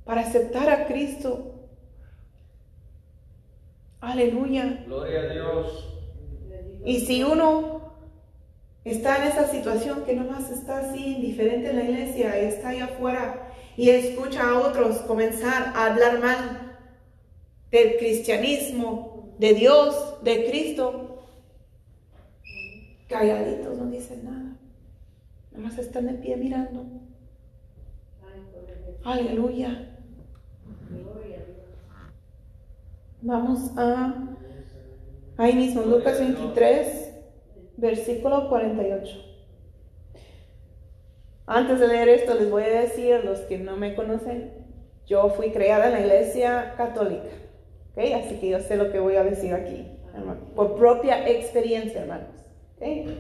[0.09, 1.69] para aceptar a Cristo.
[4.01, 4.83] Aleluya.
[4.87, 6.01] Gloria a Dios.
[6.83, 7.93] Y si uno
[8.85, 13.53] está en esa situación que nomás está así indiferente en la iglesia, está allá afuera
[13.77, 16.79] y escucha a otros comenzar a hablar mal
[17.71, 21.23] del cristianismo, de Dios, de Cristo,
[23.09, 24.57] calladitos no dicen nada,
[25.53, 26.87] nomás están de pie mirando.
[29.05, 29.97] Aleluya.
[33.21, 34.29] Vamos a
[35.39, 37.15] Ahí mismo, Lucas 23,
[37.77, 39.17] versículo 48.
[41.47, 44.53] Antes de leer esto, les voy a decir a los que no me conocen,
[45.07, 47.29] yo fui creada en la iglesia católica.
[47.93, 47.99] ¿ok?
[48.17, 52.35] Así que yo sé lo que voy a decir aquí, hermano, por propia experiencia, hermanos.
[52.77, 53.13] ¿ok?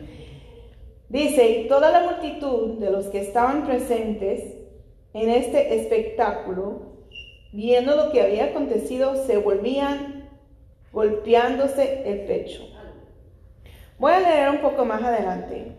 [1.08, 4.56] Dice, toda la multitud de los que estaban presentes
[5.14, 6.87] en este espectáculo,
[7.58, 10.28] viendo lo que había acontecido, se volvían
[10.92, 12.62] golpeándose el pecho.
[13.98, 15.72] Voy a leer un poco más adelante,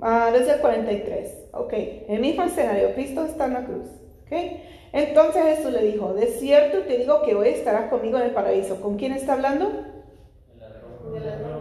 [0.00, 1.50] ah, desde el 43.
[1.52, 1.74] Ok,
[2.08, 3.88] el mismo escenario, Cristo está en la cruz.
[4.24, 4.32] Ok,
[4.94, 8.80] entonces Jesús le dijo, de cierto te digo que hoy estarás conmigo en el paraíso.
[8.80, 9.84] ¿Con quién está hablando?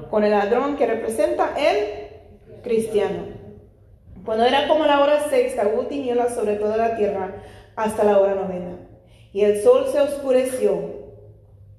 [0.10, 3.24] Con el ladrón que representa el cristiano.
[4.24, 7.44] Cuando era como la hora sexta, hubo tinieblas sobre toda la tierra
[7.76, 8.89] hasta la hora novena.
[9.34, 10.80] Y el sol se oscureció.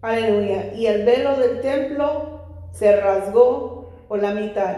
[0.03, 0.73] Aleluya.
[0.75, 2.41] Y el velo del templo
[2.73, 4.77] se rasgó por la mitad.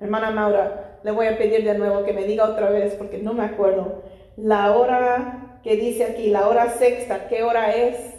[0.00, 3.32] Hermana Maura, le voy a pedir de nuevo que me diga otra vez porque no
[3.32, 4.02] me acuerdo.
[4.36, 8.16] La hora que dice aquí, la hora sexta, ¿qué hora es?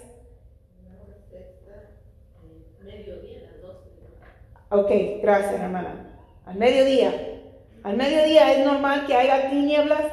[4.70, 4.92] Ok,
[5.22, 6.20] gracias hermana.
[6.46, 7.14] Al mediodía.
[7.84, 10.04] Al mediodía es normal que haya tinieblas.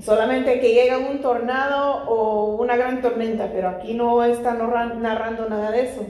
[0.00, 5.70] Solamente que llegue un tornado o una gran tormenta, pero aquí no está narrando nada
[5.70, 6.06] de eso.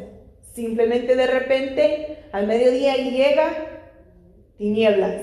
[0.52, 3.50] Simplemente de repente al mediodía llega
[4.56, 5.22] tinieblas.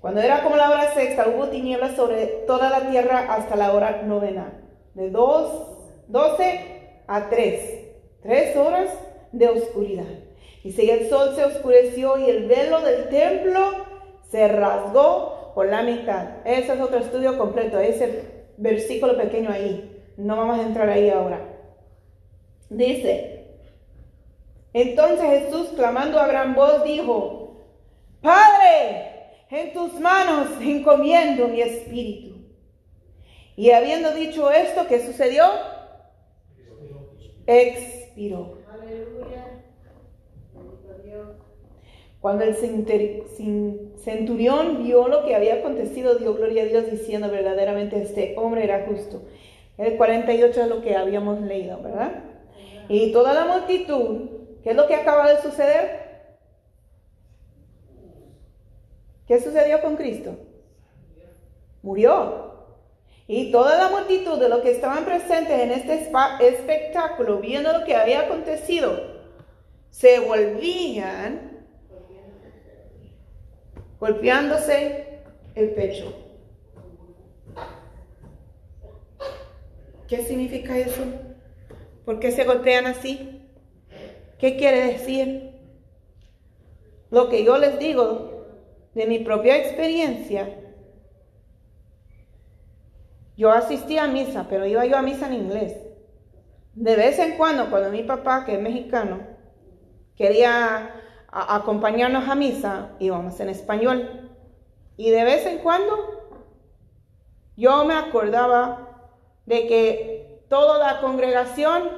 [0.00, 4.02] Cuando era como la hora sexta, hubo tinieblas sobre toda la tierra hasta la hora
[4.02, 4.62] novena.
[4.94, 5.68] De dos,
[6.08, 7.84] doce a tres.
[8.22, 8.90] Tres horas
[9.32, 10.06] de oscuridad.
[10.62, 13.60] Y si el sol se oscureció y el velo del templo
[14.30, 16.46] se rasgó por la mitad.
[16.46, 20.02] Ese es otro estudio completo, ese versículo pequeño ahí.
[20.16, 21.40] No vamos a entrar ahí ahora.
[22.68, 23.46] Dice,
[24.72, 27.64] entonces Jesús clamando a gran voz dijo,
[28.20, 29.10] Padre,
[29.50, 32.30] en tus manos encomiendo mi espíritu.
[33.56, 35.44] Y habiendo dicho esto, ¿qué sucedió?
[37.46, 38.58] Expiró.
[42.20, 42.54] Cuando el
[44.02, 48.86] centurión vio lo que había acontecido, dio gloria a Dios diciendo verdaderamente este hombre era
[48.86, 49.22] justo.
[49.76, 52.24] El 48 es lo que habíamos leído, ¿verdad?
[52.88, 54.30] Y toda la multitud,
[54.62, 56.00] ¿qué es lo que acaba de suceder?
[59.26, 60.36] ¿Qué sucedió con Cristo?
[61.82, 62.50] Murió.
[63.26, 67.94] Y toda la multitud de los que estaban presentes en este espectáculo, viendo lo que
[67.94, 69.20] había acontecido,
[69.90, 71.49] se volvían
[74.00, 75.20] golpeándose
[75.54, 76.12] el pecho.
[80.08, 81.04] ¿Qué significa eso?
[82.04, 83.46] ¿Por qué se golpean así?
[84.38, 85.54] ¿Qué quiere decir?
[87.10, 88.46] Lo que yo les digo
[88.94, 90.56] de mi propia experiencia.
[93.36, 95.76] Yo asistí a misa, pero iba yo a misa en inglés.
[96.74, 99.20] De vez en cuando, cuando mi papá, que es mexicano,
[100.16, 100.94] quería
[101.32, 104.30] acompañarnos a misa, íbamos en español.
[104.96, 105.96] Y de vez en cuando
[107.56, 108.88] yo me acordaba
[109.46, 111.90] de que toda la congregación,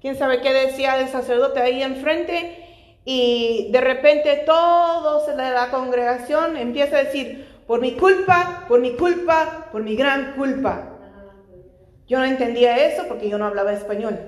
[0.00, 2.64] quién sabe qué decía el sacerdote ahí enfrente,
[3.04, 8.96] y de repente todos de la congregación empieza a decir, por mi culpa, por mi
[8.96, 10.94] culpa, por mi gran culpa.
[12.06, 14.18] Yo no entendía eso porque yo no hablaba español,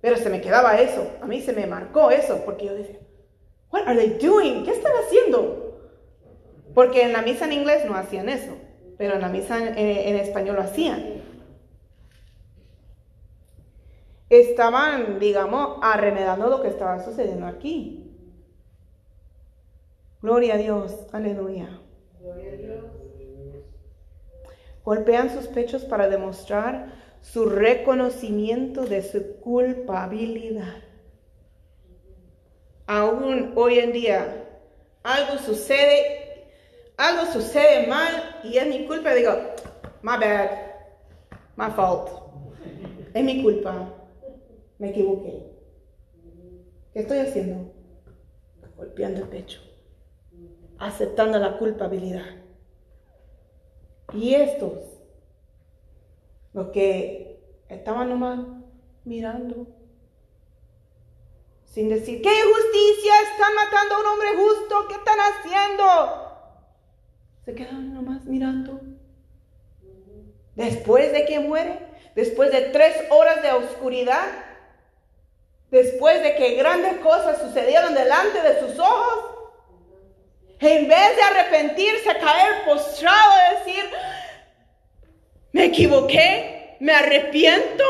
[0.00, 2.98] pero se me quedaba eso, a mí se me marcó eso, porque yo decía,
[3.74, 4.62] What are they doing?
[4.64, 5.80] ¿Qué están haciendo?
[6.74, 8.56] Porque en la misa en inglés no hacían eso,
[8.96, 11.24] pero en la misa en, español lo hacían.
[14.30, 18.16] Estaban, digamos, arremedando lo que estaba sucediendo aquí.
[20.22, 21.80] Gloria a Dios, aleluya.
[24.84, 30.83] Golpean sus pechos para demostrar su reconocimiento de su culpabilidad
[32.86, 34.44] aún hoy en día
[35.02, 36.46] algo sucede,
[36.96, 39.32] algo sucede mal y es mi culpa, digo,
[40.02, 40.50] my bad,
[41.56, 42.10] my fault,
[43.12, 43.92] es mi culpa,
[44.78, 45.54] me equivoqué.
[46.92, 47.72] ¿Qué estoy haciendo?
[48.76, 49.60] Golpeando el pecho,
[50.78, 52.24] aceptando la culpabilidad.
[54.12, 54.78] Y estos,
[56.52, 58.40] los que estaban nomás
[59.04, 59.66] mirando,
[61.74, 63.12] sin decir, ¿qué justicia?
[63.32, 66.30] Están matando a un hombre justo, ¿qué están haciendo?
[67.44, 68.80] Se quedan nomás mirando.
[70.54, 71.80] Después de que muere,
[72.14, 74.24] después de tres horas de oscuridad,
[75.72, 79.24] después de que grandes cosas sucedieron delante de sus ojos,
[80.60, 83.84] en vez de arrepentirse, caer postrado, decir,
[85.50, 87.84] me equivoqué, me arrepiento,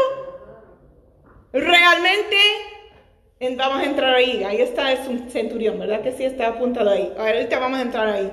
[1.52, 2.36] realmente
[3.56, 4.44] vamos a entrar ahí.
[4.44, 6.02] Ahí está, es un centurión, ¿verdad?
[6.02, 7.12] Que sí está apuntado ahí.
[7.16, 8.32] Ahorita vamos a entrar ahí.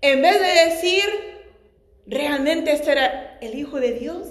[0.00, 1.04] En vez de decir,
[2.06, 4.28] realmente este era el Hijo de Dios,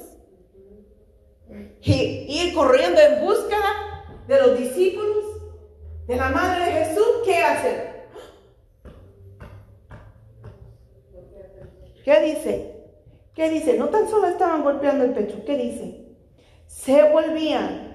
[1.82, 3.58] y ir corriendo en busca
[4.28, 5.24] de los discípulos,
[6.08, 7.94] de la Madre de Jesús, ¿qué hace?
[12.04, 12.74] ¿Qué dice?
[13.34, 13.78] ¿Qué dice?
[13.78, 16.06] No tan solo estaban golpeando el pecho, ¿qué dice?
[16.68, 17.93] Se volvían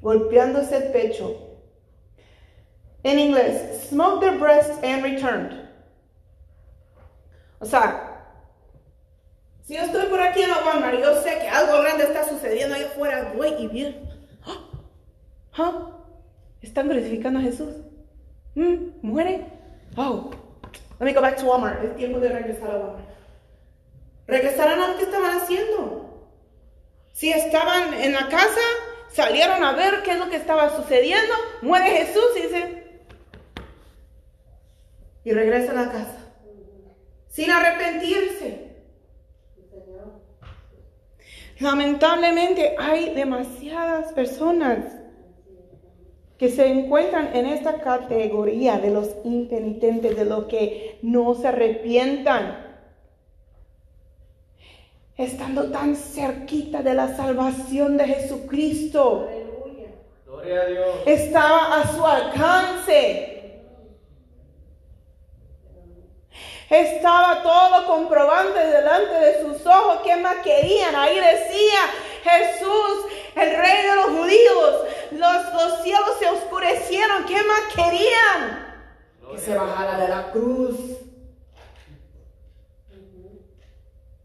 [0.00, 1.36] golpeándose el pecho.
[3.02, 5.66] En inglés, smoke their breasts and returned.
[7.60, 8.16] O sea,
[9.64, 12.28] si yo estoy por aquí en la Walmart y yo sé que algo grande está
[12.28, 14.08] sucediendo ahí afuera, voy y bien.
[15.56, 15.90] ¿Ah?
[16.60, 17.74] ¿Están glorificando a Jesús?
[18.54, 18.90] ¿Mm?
[19.02, 19.46] ¿Muere?
[19.96, 20.30] Oh,
[21.00, 21.82] let me go back to Walmart.
[21.82, 23.08] Es tiempo de regresar a Walmart.
[24.26, 26.28] Regresarán a lo que estaban haciendo.
[27.12, 28.60] Si estaban en la casa,
[29.16, 33.00] salieron a ver qué es lo que estaba sucediendo, muere Jesús y dice,
[35.24, 36.34] y regresan a la casa,
[37.28, 38.66] sin arrepentirse.
[41.58, 44.84] Lamentablemente hay demasiadas personas
[46.36, 52.65] que se encuentran en esta categoría de los impenitentes, de los que no se arrepientan
[55.16, 59.28] estando tan cerquita de la salvación de Jesucristo.
[60.26, 60.96] Gloria a Dios.
[61.06, 63.32] Estaba a su alcance.
[66.68, 70.00] Estaba todo comprobante delante de sus ojos.
[70.04, 70.94] ¿Qué más querían?
[70.96, 71.80] Ahí decía
[72.24, 73.06] Jesús,
[73.36, 74.74] el rey de los judíos.
[75.12, 77.24] Los, los cielos se oscurecieron.
[77.24, 78.66] ¿Qué más querían?
[79.30, 80.95] Que se bajara de la cruz.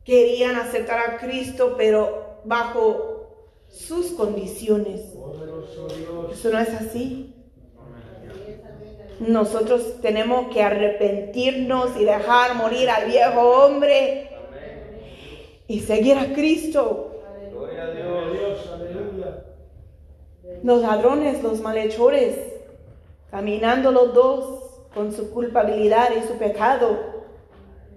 [0.04, 3.22] Querían aceptar a Cristo, pero bajo
[3.68, 5.02] sus condiciones.
[6.32, 7.36] Eso no es así.
[9.20, 14.30] Nosotros tenemos que arrepentirnos y dejar morir al viejo hombre
[15.68, 17.08] y seguir a Cristo.
[20.64, 22.38] Los ladrones, los malhechores,
[23.30, 24.62] caminando los dos
[24.94, 27.00] con su culpabilidad y su pecado.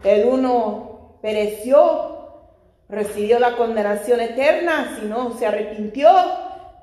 [0.04, 0.93] El uno
[1.24, 2.42] pereció,
[2.86, 6.10] recibió la condenación eterna, si no se arrepintió,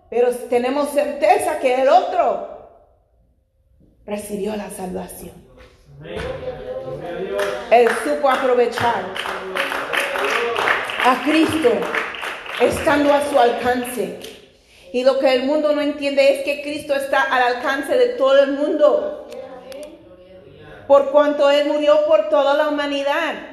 [0.09, 2.49] pero tenemos certeza que el otro
[4.03, 5.33] recibió la salvación.
[7.69, 9.03] Él supo aprovechar
[11.05, 11.69] a Cristo
[12.61, 14.19] estando a su alcance.
[14.91, 18.41] Y lo que el mundo no entiende es que Cristo está al alcance de todo
[18.41, 19.27] el mundo.
[20.87, 23.50] Por cuanto Él murió por toda la humanidad.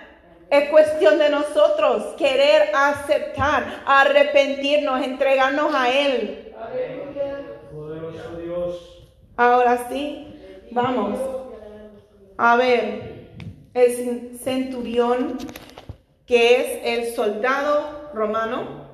[0.51, 6.55] Es cuestión de nosotros querer aceptar, arrepentirnos, entregarnos a Él.
[9.37, 10.41] Ahora sí,
[10.71, 11.19] vamos.
[12.39, 13.29] A ver,
[13.75, 15.39] el centurión,
[16.27, 18.89] que es el soldado romano.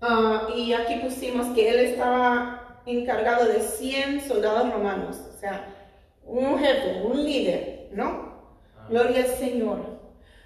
[0.00, 5.16] Ah, y aquí pusimos que él estaba encargado de 100 soldados romanos.
[5.34, 5.66] O sea,
[6.24, 8.31] un jefe, un líder, ¿no?
[8.88, 9.80] Gloria al Señor.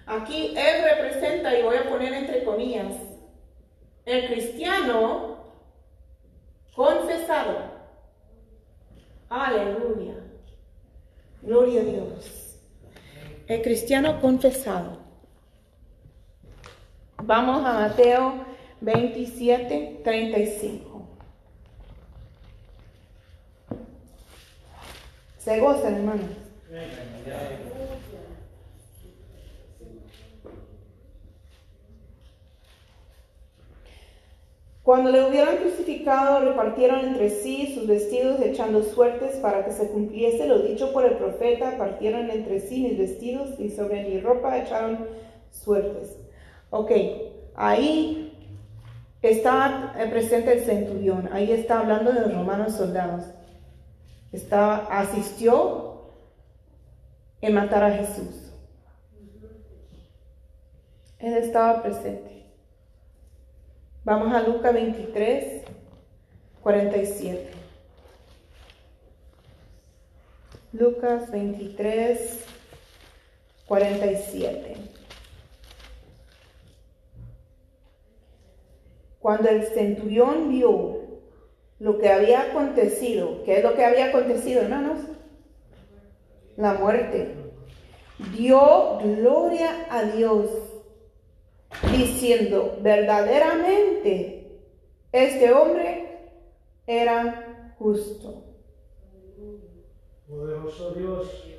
[0.07, 2.93] Aquí Él representa, y voy a poner entre comillas,
[4.05, 5.37] el cristiano
[6.75, 7.77] confesado.
[9.29, 10.15] Aleluya.
[11.43, 12.59] Gloria a Dios.
[13.49, 14.99] El cristiano confesado.
[17.23, 18.45] Vamos a Mateo
[18.81, 21.09] 27, 35.
[25.39, 26.27] Se gozan, hermanos.
[34.87, 40.47] Cuando le hubieron crucificado, repartieron entre sí sus vestidos, echando suertes para que se cumpliese
[40.47, 41.77] lo dicho por el profeta.
[41.77, 45.09] Partieron entre sí mis vestidos y sobre mi ropa echaron
[45.51, 46.17] suertes.
[46.71, 46.93] Ok,
[47.57, 48.33] ahí
[49.23, 51.31] está presente el centurión.
[51.33, 53.25] Ahí está hablando de los romanos soldados.
[54.31, 56.13] Estaba, asistió
[57.41, 58.53] en matar a Jesús.
[61.19, 62.36] Él estaba presente.
[64.07, 65.65] Vamos a Lucas 23,
[66.63, 67.51] 47.
[70.73, 72.45] Lucas 23,
[73.67, 74.77] 47.
[79.19, 81.01] Cuando el centurión vio
[81.81, 83.43] lo que había acontecido.
[83.43, 85.01] ¿Qué es lo que había acontecido, hermanos?
[86.57, 87.35] La muerte.
[88.37, 90.76] Dio gloria a Dios
[91.93, 94.61] diciendo, verdaderamente,
[95.13, 96.31] este hombre
[96.87, 98.45] era justo.
[100.29, 101.53] Poderoso Dios.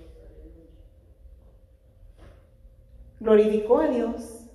[3.19, 4.45] Glorificó a Dios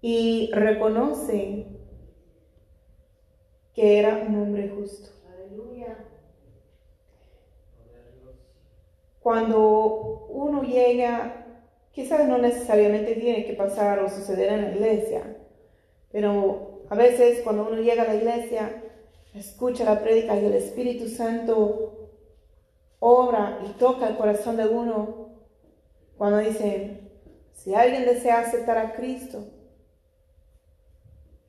[0.00, 1.66] y reconoce
[3.74, 5.14] que era un hombre justo.
[9.20, 11.43] Cuando uno llega,
[11.94, 15.36] quizás no necesariamente tiene que pasar o suceder en la iglesia,
[16.10, 18.82] pero a veces cuando uno llega a la iglesia,
[19.32, 22.10] escucha la prédica y el Espíritu Santo
[22.98, 25.28] obra y toca el corazón de uno
[26.16, 27.00] cuando dice,
[27.52, 29.44] si alguien desea aceptar a Cristo,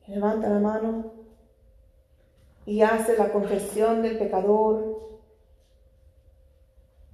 [0.06, 1.12] levanta la mano
[2.64, 5.20] y hace la confesión del pecador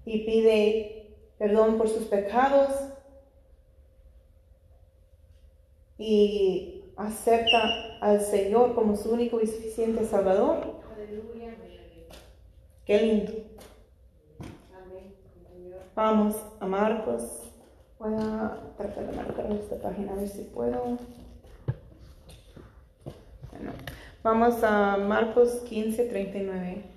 [0.05, 2.92] y pide perdón por sus pecados
[6.03, 10.83] y acepta al Señor como su único y suficiente Salvador.
[12.85, 13.33] Qué lindo.
[15.95, 17.53] Vamos a Marcos.
[17.99, 20.99] Voy a tratar de marcar esta página a ver si puedo.
[23.53, 23.73] Bueno,
[24.25, 26.92] vamos a Marcos 15, 39.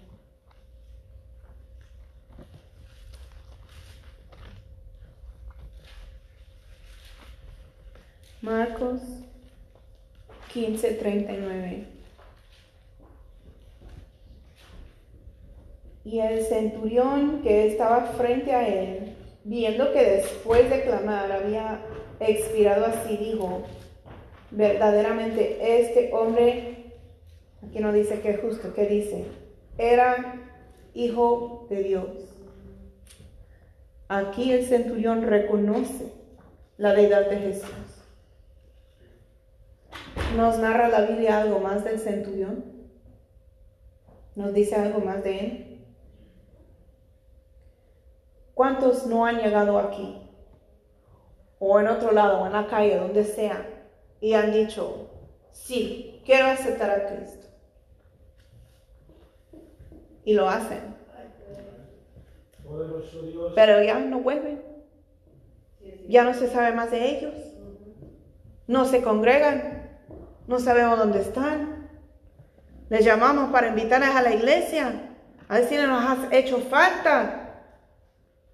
[8.46, 9.02] Marcos
[10.54, 11.88] 15, 39.
[16.04, 21.80] Y el centurión que estaba frente a él, viendo que después de clamar había
[22.20, 23.64] expirado así, dijo,
[24.52, 26.94] verdaderamente este hombre,
[27.68, 29.26] aquí no dice que es justo, que dice,
[29.80, 30.36] era
[30.94, 32.08] hijo de Dios.
[34.08, 36.14] Aquí el centurión reconoce
[36.78, 37.95] la deidad de Jesús.
[40.36, 42.66] ¿Nos narra la Biblia algo más del centurión?
[44.36, 45.86] ¿Nos dice algo más de él?
[48.54, 50.22] ¿Cuántos no han llegado aquí?
[51.60, 53.66] O en otro lado, o en la calle, donde sea,
[54.20, 55.10] y han dicho,
[55.52, 57.48] sí, quiero aceptar a Cristo.
[60.26, 60.96] Y lo hacen.
[63.56, 64.62] Pero ya no vuelven.
[66.10, 67.36] Ya no se sabe más de ellos.
[68.68, 69.75] No se congregan.
[70.48, 71.90] No sabemos dónde están.
[72.90, 75.12] Les llamamos para invitarles a la iglesia.
[75.48, 77.64] A si nos has hecho falta.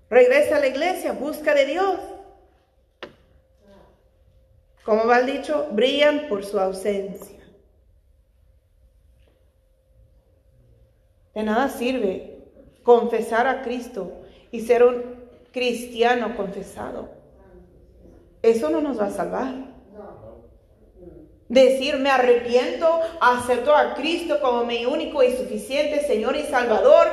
[0.10, 2.00] Regresa a la iglesia, busca de Dios.
[4.84, 7.40] Como va el dicho, brillan por su ausencia.
[11.34, 12.40] De nada sirve
[12.84, 14.12] confesar a Cristo
[14.52, 15.22] y ser un
[15.54, 17.10] cristiano confesado.
[18.42, 19.71] Eso no nos va a salvar.
[21.52, 27.10] Decir, me arrepiento, acepto a Cristo como mi único y suficiente Señor y Salvador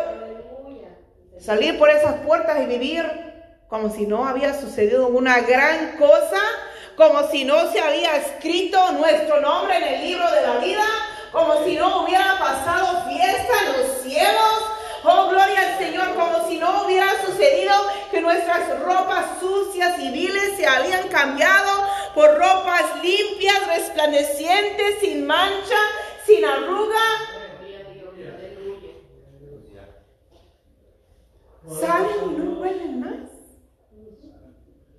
[1.41, 3.05] salir por esas puertas y vivir
[3.69, 6.41] como si no había sucedido una gran cosa,
[6.97, 10.85] como si no se había escrito nuestro nombre en el libro de la vida,
[11.33, 14.71] como si no hubiera pasado fiesta en los cielos.
[15.03, 17.75] Oh, gloria al Señor, como si no hubiera sucedido
[18.13, 25.77] que nuestras ropas sucias y viles se habían cambiado por ropas limpias, resplandecientes, sin mancha,
[26.27, 26.97] sin arruga,
[31.81, 33.31] salen y no huelen más.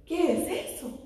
[0.05, 0.97] ¿Qué es eso?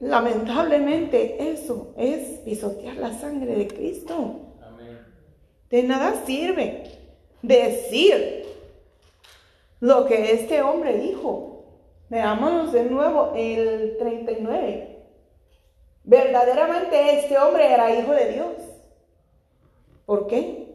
[0.00, 4.40] Lamentablemente eso es pisotear la sangre de Cristo.
[5.70, 6.98] De nada sirve
[7.40, 8.44] decir
[9.80, 11.47] lo que este hombre dijo.
[12.08, 14.98] Veámonos de nuevo el 39.
[16.04, 18.54] Verdaderamente este hombre era hijo de Dios.
[20.06, 20.74] ¿Por qué?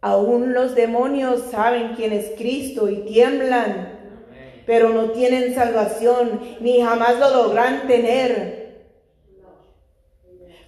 [0.00, 3.98] Aún los demonios saben quién es Cristo y tiemblan,
[4.66, 8.64] pero no tienen salvación ni jamás lo logran tener.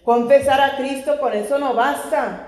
[0.02, 2.45] Confesar a Cristo con eso no basta.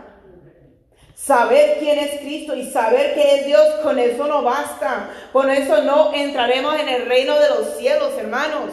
[1.19, 5.11] Saber quién es Cristo y saber que es Dios, con eso no basta.
[5.33, 8.71] Con eso no entraremos en el reino de los cielos, hermanos.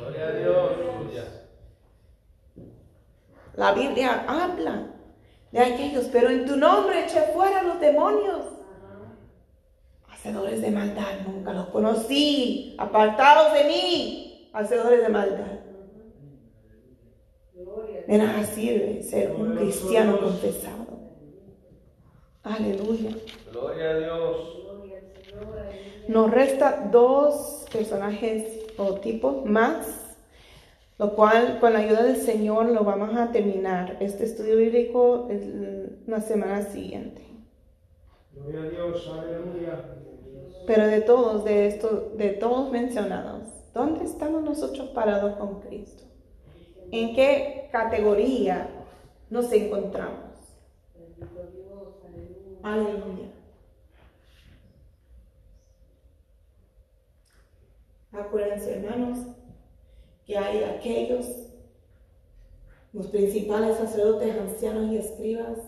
[0.00, 0.72] Gloria a Dios.
[3.54, 4.88] La Biblia habla
[5.52, 8.40] de aquellos, pero en tu nombre eché fuera los demonios.
[10.10, 12.74] Hacedores de maldad, nunca los conocí.
[12.78, 15.60] Apartados de mí, hacedores de maldad.
[18.08, 20.91] De nada sirve ser un cristiano confesado.
[22.42, 23.10] Aleluya.
[23.52, 24.58] Gloria a Dios.
[26.08, 30.16] Nos resta dos personajes o tipos más,
[30.98, 33.96] lo cual con la ayuda del Señor lo vamos a terminar.
[34.00, 35.46] Este estudio bíblico es
[36.06, 37.22] la semana siguiente.
[38.32, 39.08] Gloria a Dios.
[39.08, 39.84] Aleluya.
[40.66, 46.02] Pero de todos, de estos, de todos mencionados, ¿dónde estamos nosotros parados con Cristo?
[46.90, 48.68] ¿En qué categoría
[49.30, 50.32] nos encontramos?
[52.62, 53.28] Aleluya.
[58.12, 59.18] Acuérdense, hermanos,
[60.26, 61.26] que hay aquellos,
[62.92, 65.58] los principales sacerdotes, ancianos y escribas,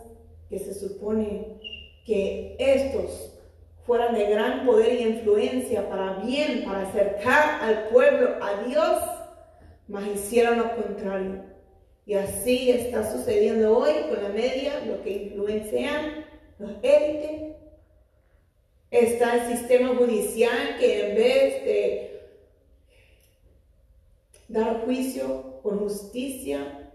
[0.48, 1.58] que se supone
[2.06, 3.32] que estos
[3.86, 9.02] fueran de gran poder y influencia para bien, para acercar al pueblo a Dios,
[9.88, 11.42] mas hicieron lo contrario.
[12.06, 16.24] Y así está sucediendo hoy con la media, lo que influencian
[16.58, 17.56] los élites.
[18.90, 22.20] Está el sistema judicial que en vez de
[24.48, 26.92] dar juicio con justicia,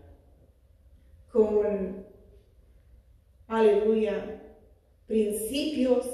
[1.31, 2.05] con,
[3.47, 4.41] aleluya,
[5.07, 6.05] principios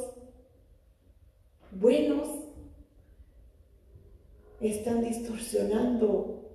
[1.72, 2.28] buenos,
[4.62, 6.50] están distorsionando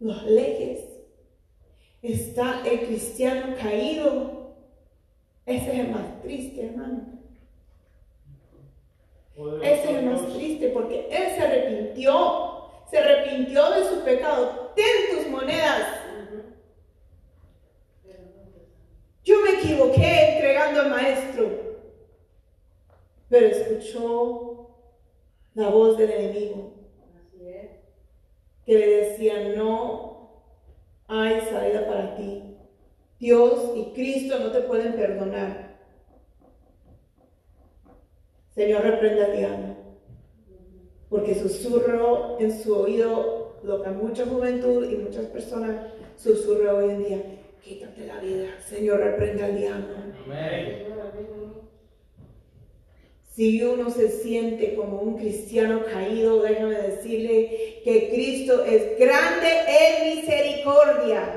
[0.00, 0.84] las leyes.
[2.02, 4.39] Está el cristiano caído.
[5.50, 7.02] Ese es el más triste, hermano.
[9.62, 12.60] Ese es el más triste porque él se arrepintió.
[12.90, 14.72] Se arrepintió de su pecado.
[14.74, 15.82] Ten tus monedas.
[19.24, 21.70] Yo me equivoqué entregando al maestro
[23.30, 24.70] pero escuchó
[25.54, 26.72] la voz del enemigo
[28.66, 30.44] que le decía, no
[31.08, 32.49] hay salida para ti.
[33.20, 35.78] Dios y Cristo no te pueden perdonar.
[38.54, 39.76] Señor, reprenda al diablo,
[41.08, 47.04] porque susurro en su oído lo que mucha juventud y muchas personas susurran hoy en
[47.04, 47.22] día.
[47.62, 49.94] Quítate la vida, Señor, reprenda al diablo.
[50.24, 50.90] Amén.
[53.34, 60.16] Si uno se siente como un cristiano caído, déjame decirle que Cristo es grande en
[60.16, 61.36] misericordia.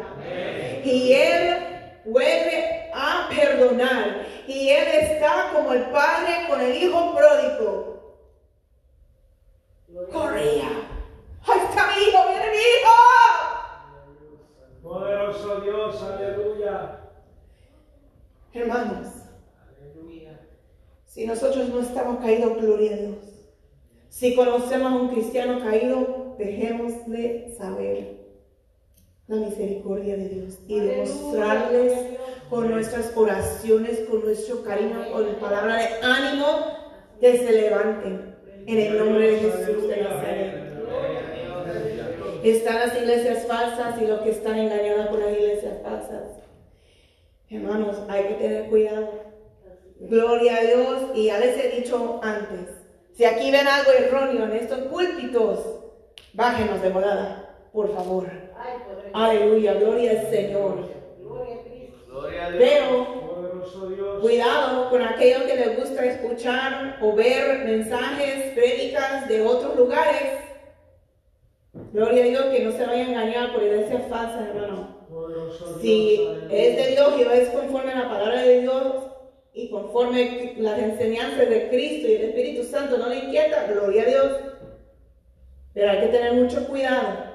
[0.83, 1.72] Y Él
[2.05, 4.25] vuelve a perdonar.
[4.47, 7.93] Y Él está como el Padre con el Hijo pródigo.
[10.11, 10.69] Corría.
[11.45, 12.19] ¡Ahí está mi hijo!
[12.29, 12.95] ¡Viene mi hijo!
[14.81, 16.99] Poderoso Dios, aleluya.
[18.53, 19.07] Hermanos,
[21.05, 23.17] si nosotros no estamos caídos, gloria a Dios.
[24.09, 28.32] Si conocemos a un cristiano caído, dejémosle saber
[29.27, 31.93] la misericordia de Dios y demostrarles
[32.49, 36.45] con nuestras oraciones, con nuestro cariño, con palabra de ánimo,
[37.19, 38.35] que se levanten
[38.67, 40.63] en el nombre de Jesús de Nazaret.
[42.43, 46.23] Están las iglesias falsas y los que están engañados por las iglesias falsas.
[47.49, 49.33] Hermanos, hay que tener cuidado
[50.09, 51.11] Gloria a Dios.
[51.15, 52.69] Y ya les he dicho antes,
[53.13, 55.59] si aquí ven algo erróneo en estos púlpitos,
[56.33, 58.42] bájenos de volada, por favor.
[59.13, 60.89] Aleluya, gloria al Señor.
[62.57, 70.39] Pero cuidado con aquellos que les gusta escuchar o ver mensajes, prédicas de otros lugares.
[71.91, 75.05] Gloria a Dios que no se vayan a engañar por iglesia falsa, hermano.
[75.81, 78.93] Si es de Dios y es conforme a la palabra de Dios,
[79.53, 84.05] y conforme las enseñanzas de Cristo y el Espíritu Santo no le inquieta, gloria a
[84.05, 84.37] Dios.
[85.73, 87.32] Pero hay que tener mucho cuidado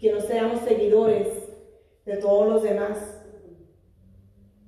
[0.00, 1.28] que no seamos seguidores
[2.04, 3.22] de todos los demás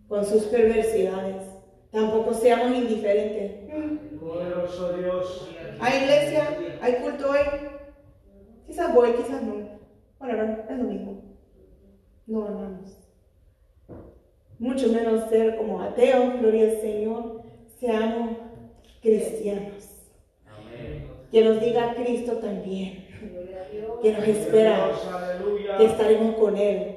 [0.09, 1.43] con sus perversidades.
[1.91, 3.69] Tampoco seamos indiferentes.
[4.99, 5.49] Dios.
[5.81, 6.59] ¿Hay iglesia?
[6.81, 7.39] ¿Hay culto hoy?
[8.67, 9.81] Quizás voy, quizás no.
[10.19, 11.23] Bueno, no, es lo mismo.
[12.27, 13.03] No, hermanos
[14.63, 17.43] mucho menos ser como ateos, gloria al Señor,
[17.81, 18.37] seamos
[19.01, 19.89] cristianos.
[21.33, 23.02] Que nos diga Cristo también,
[24.03, 24.91] que nos espera,
[25.79, 26.97] que estaremos con Él.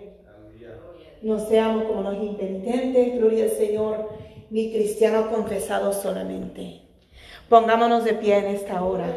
[1.21, 4.09] No seamos como los impenitentes, gloria al Señor,
[4.49, 6.81] ni cristianos confesados solamente.
[7.49, 9.07] Pongámonos de pie en esta hora.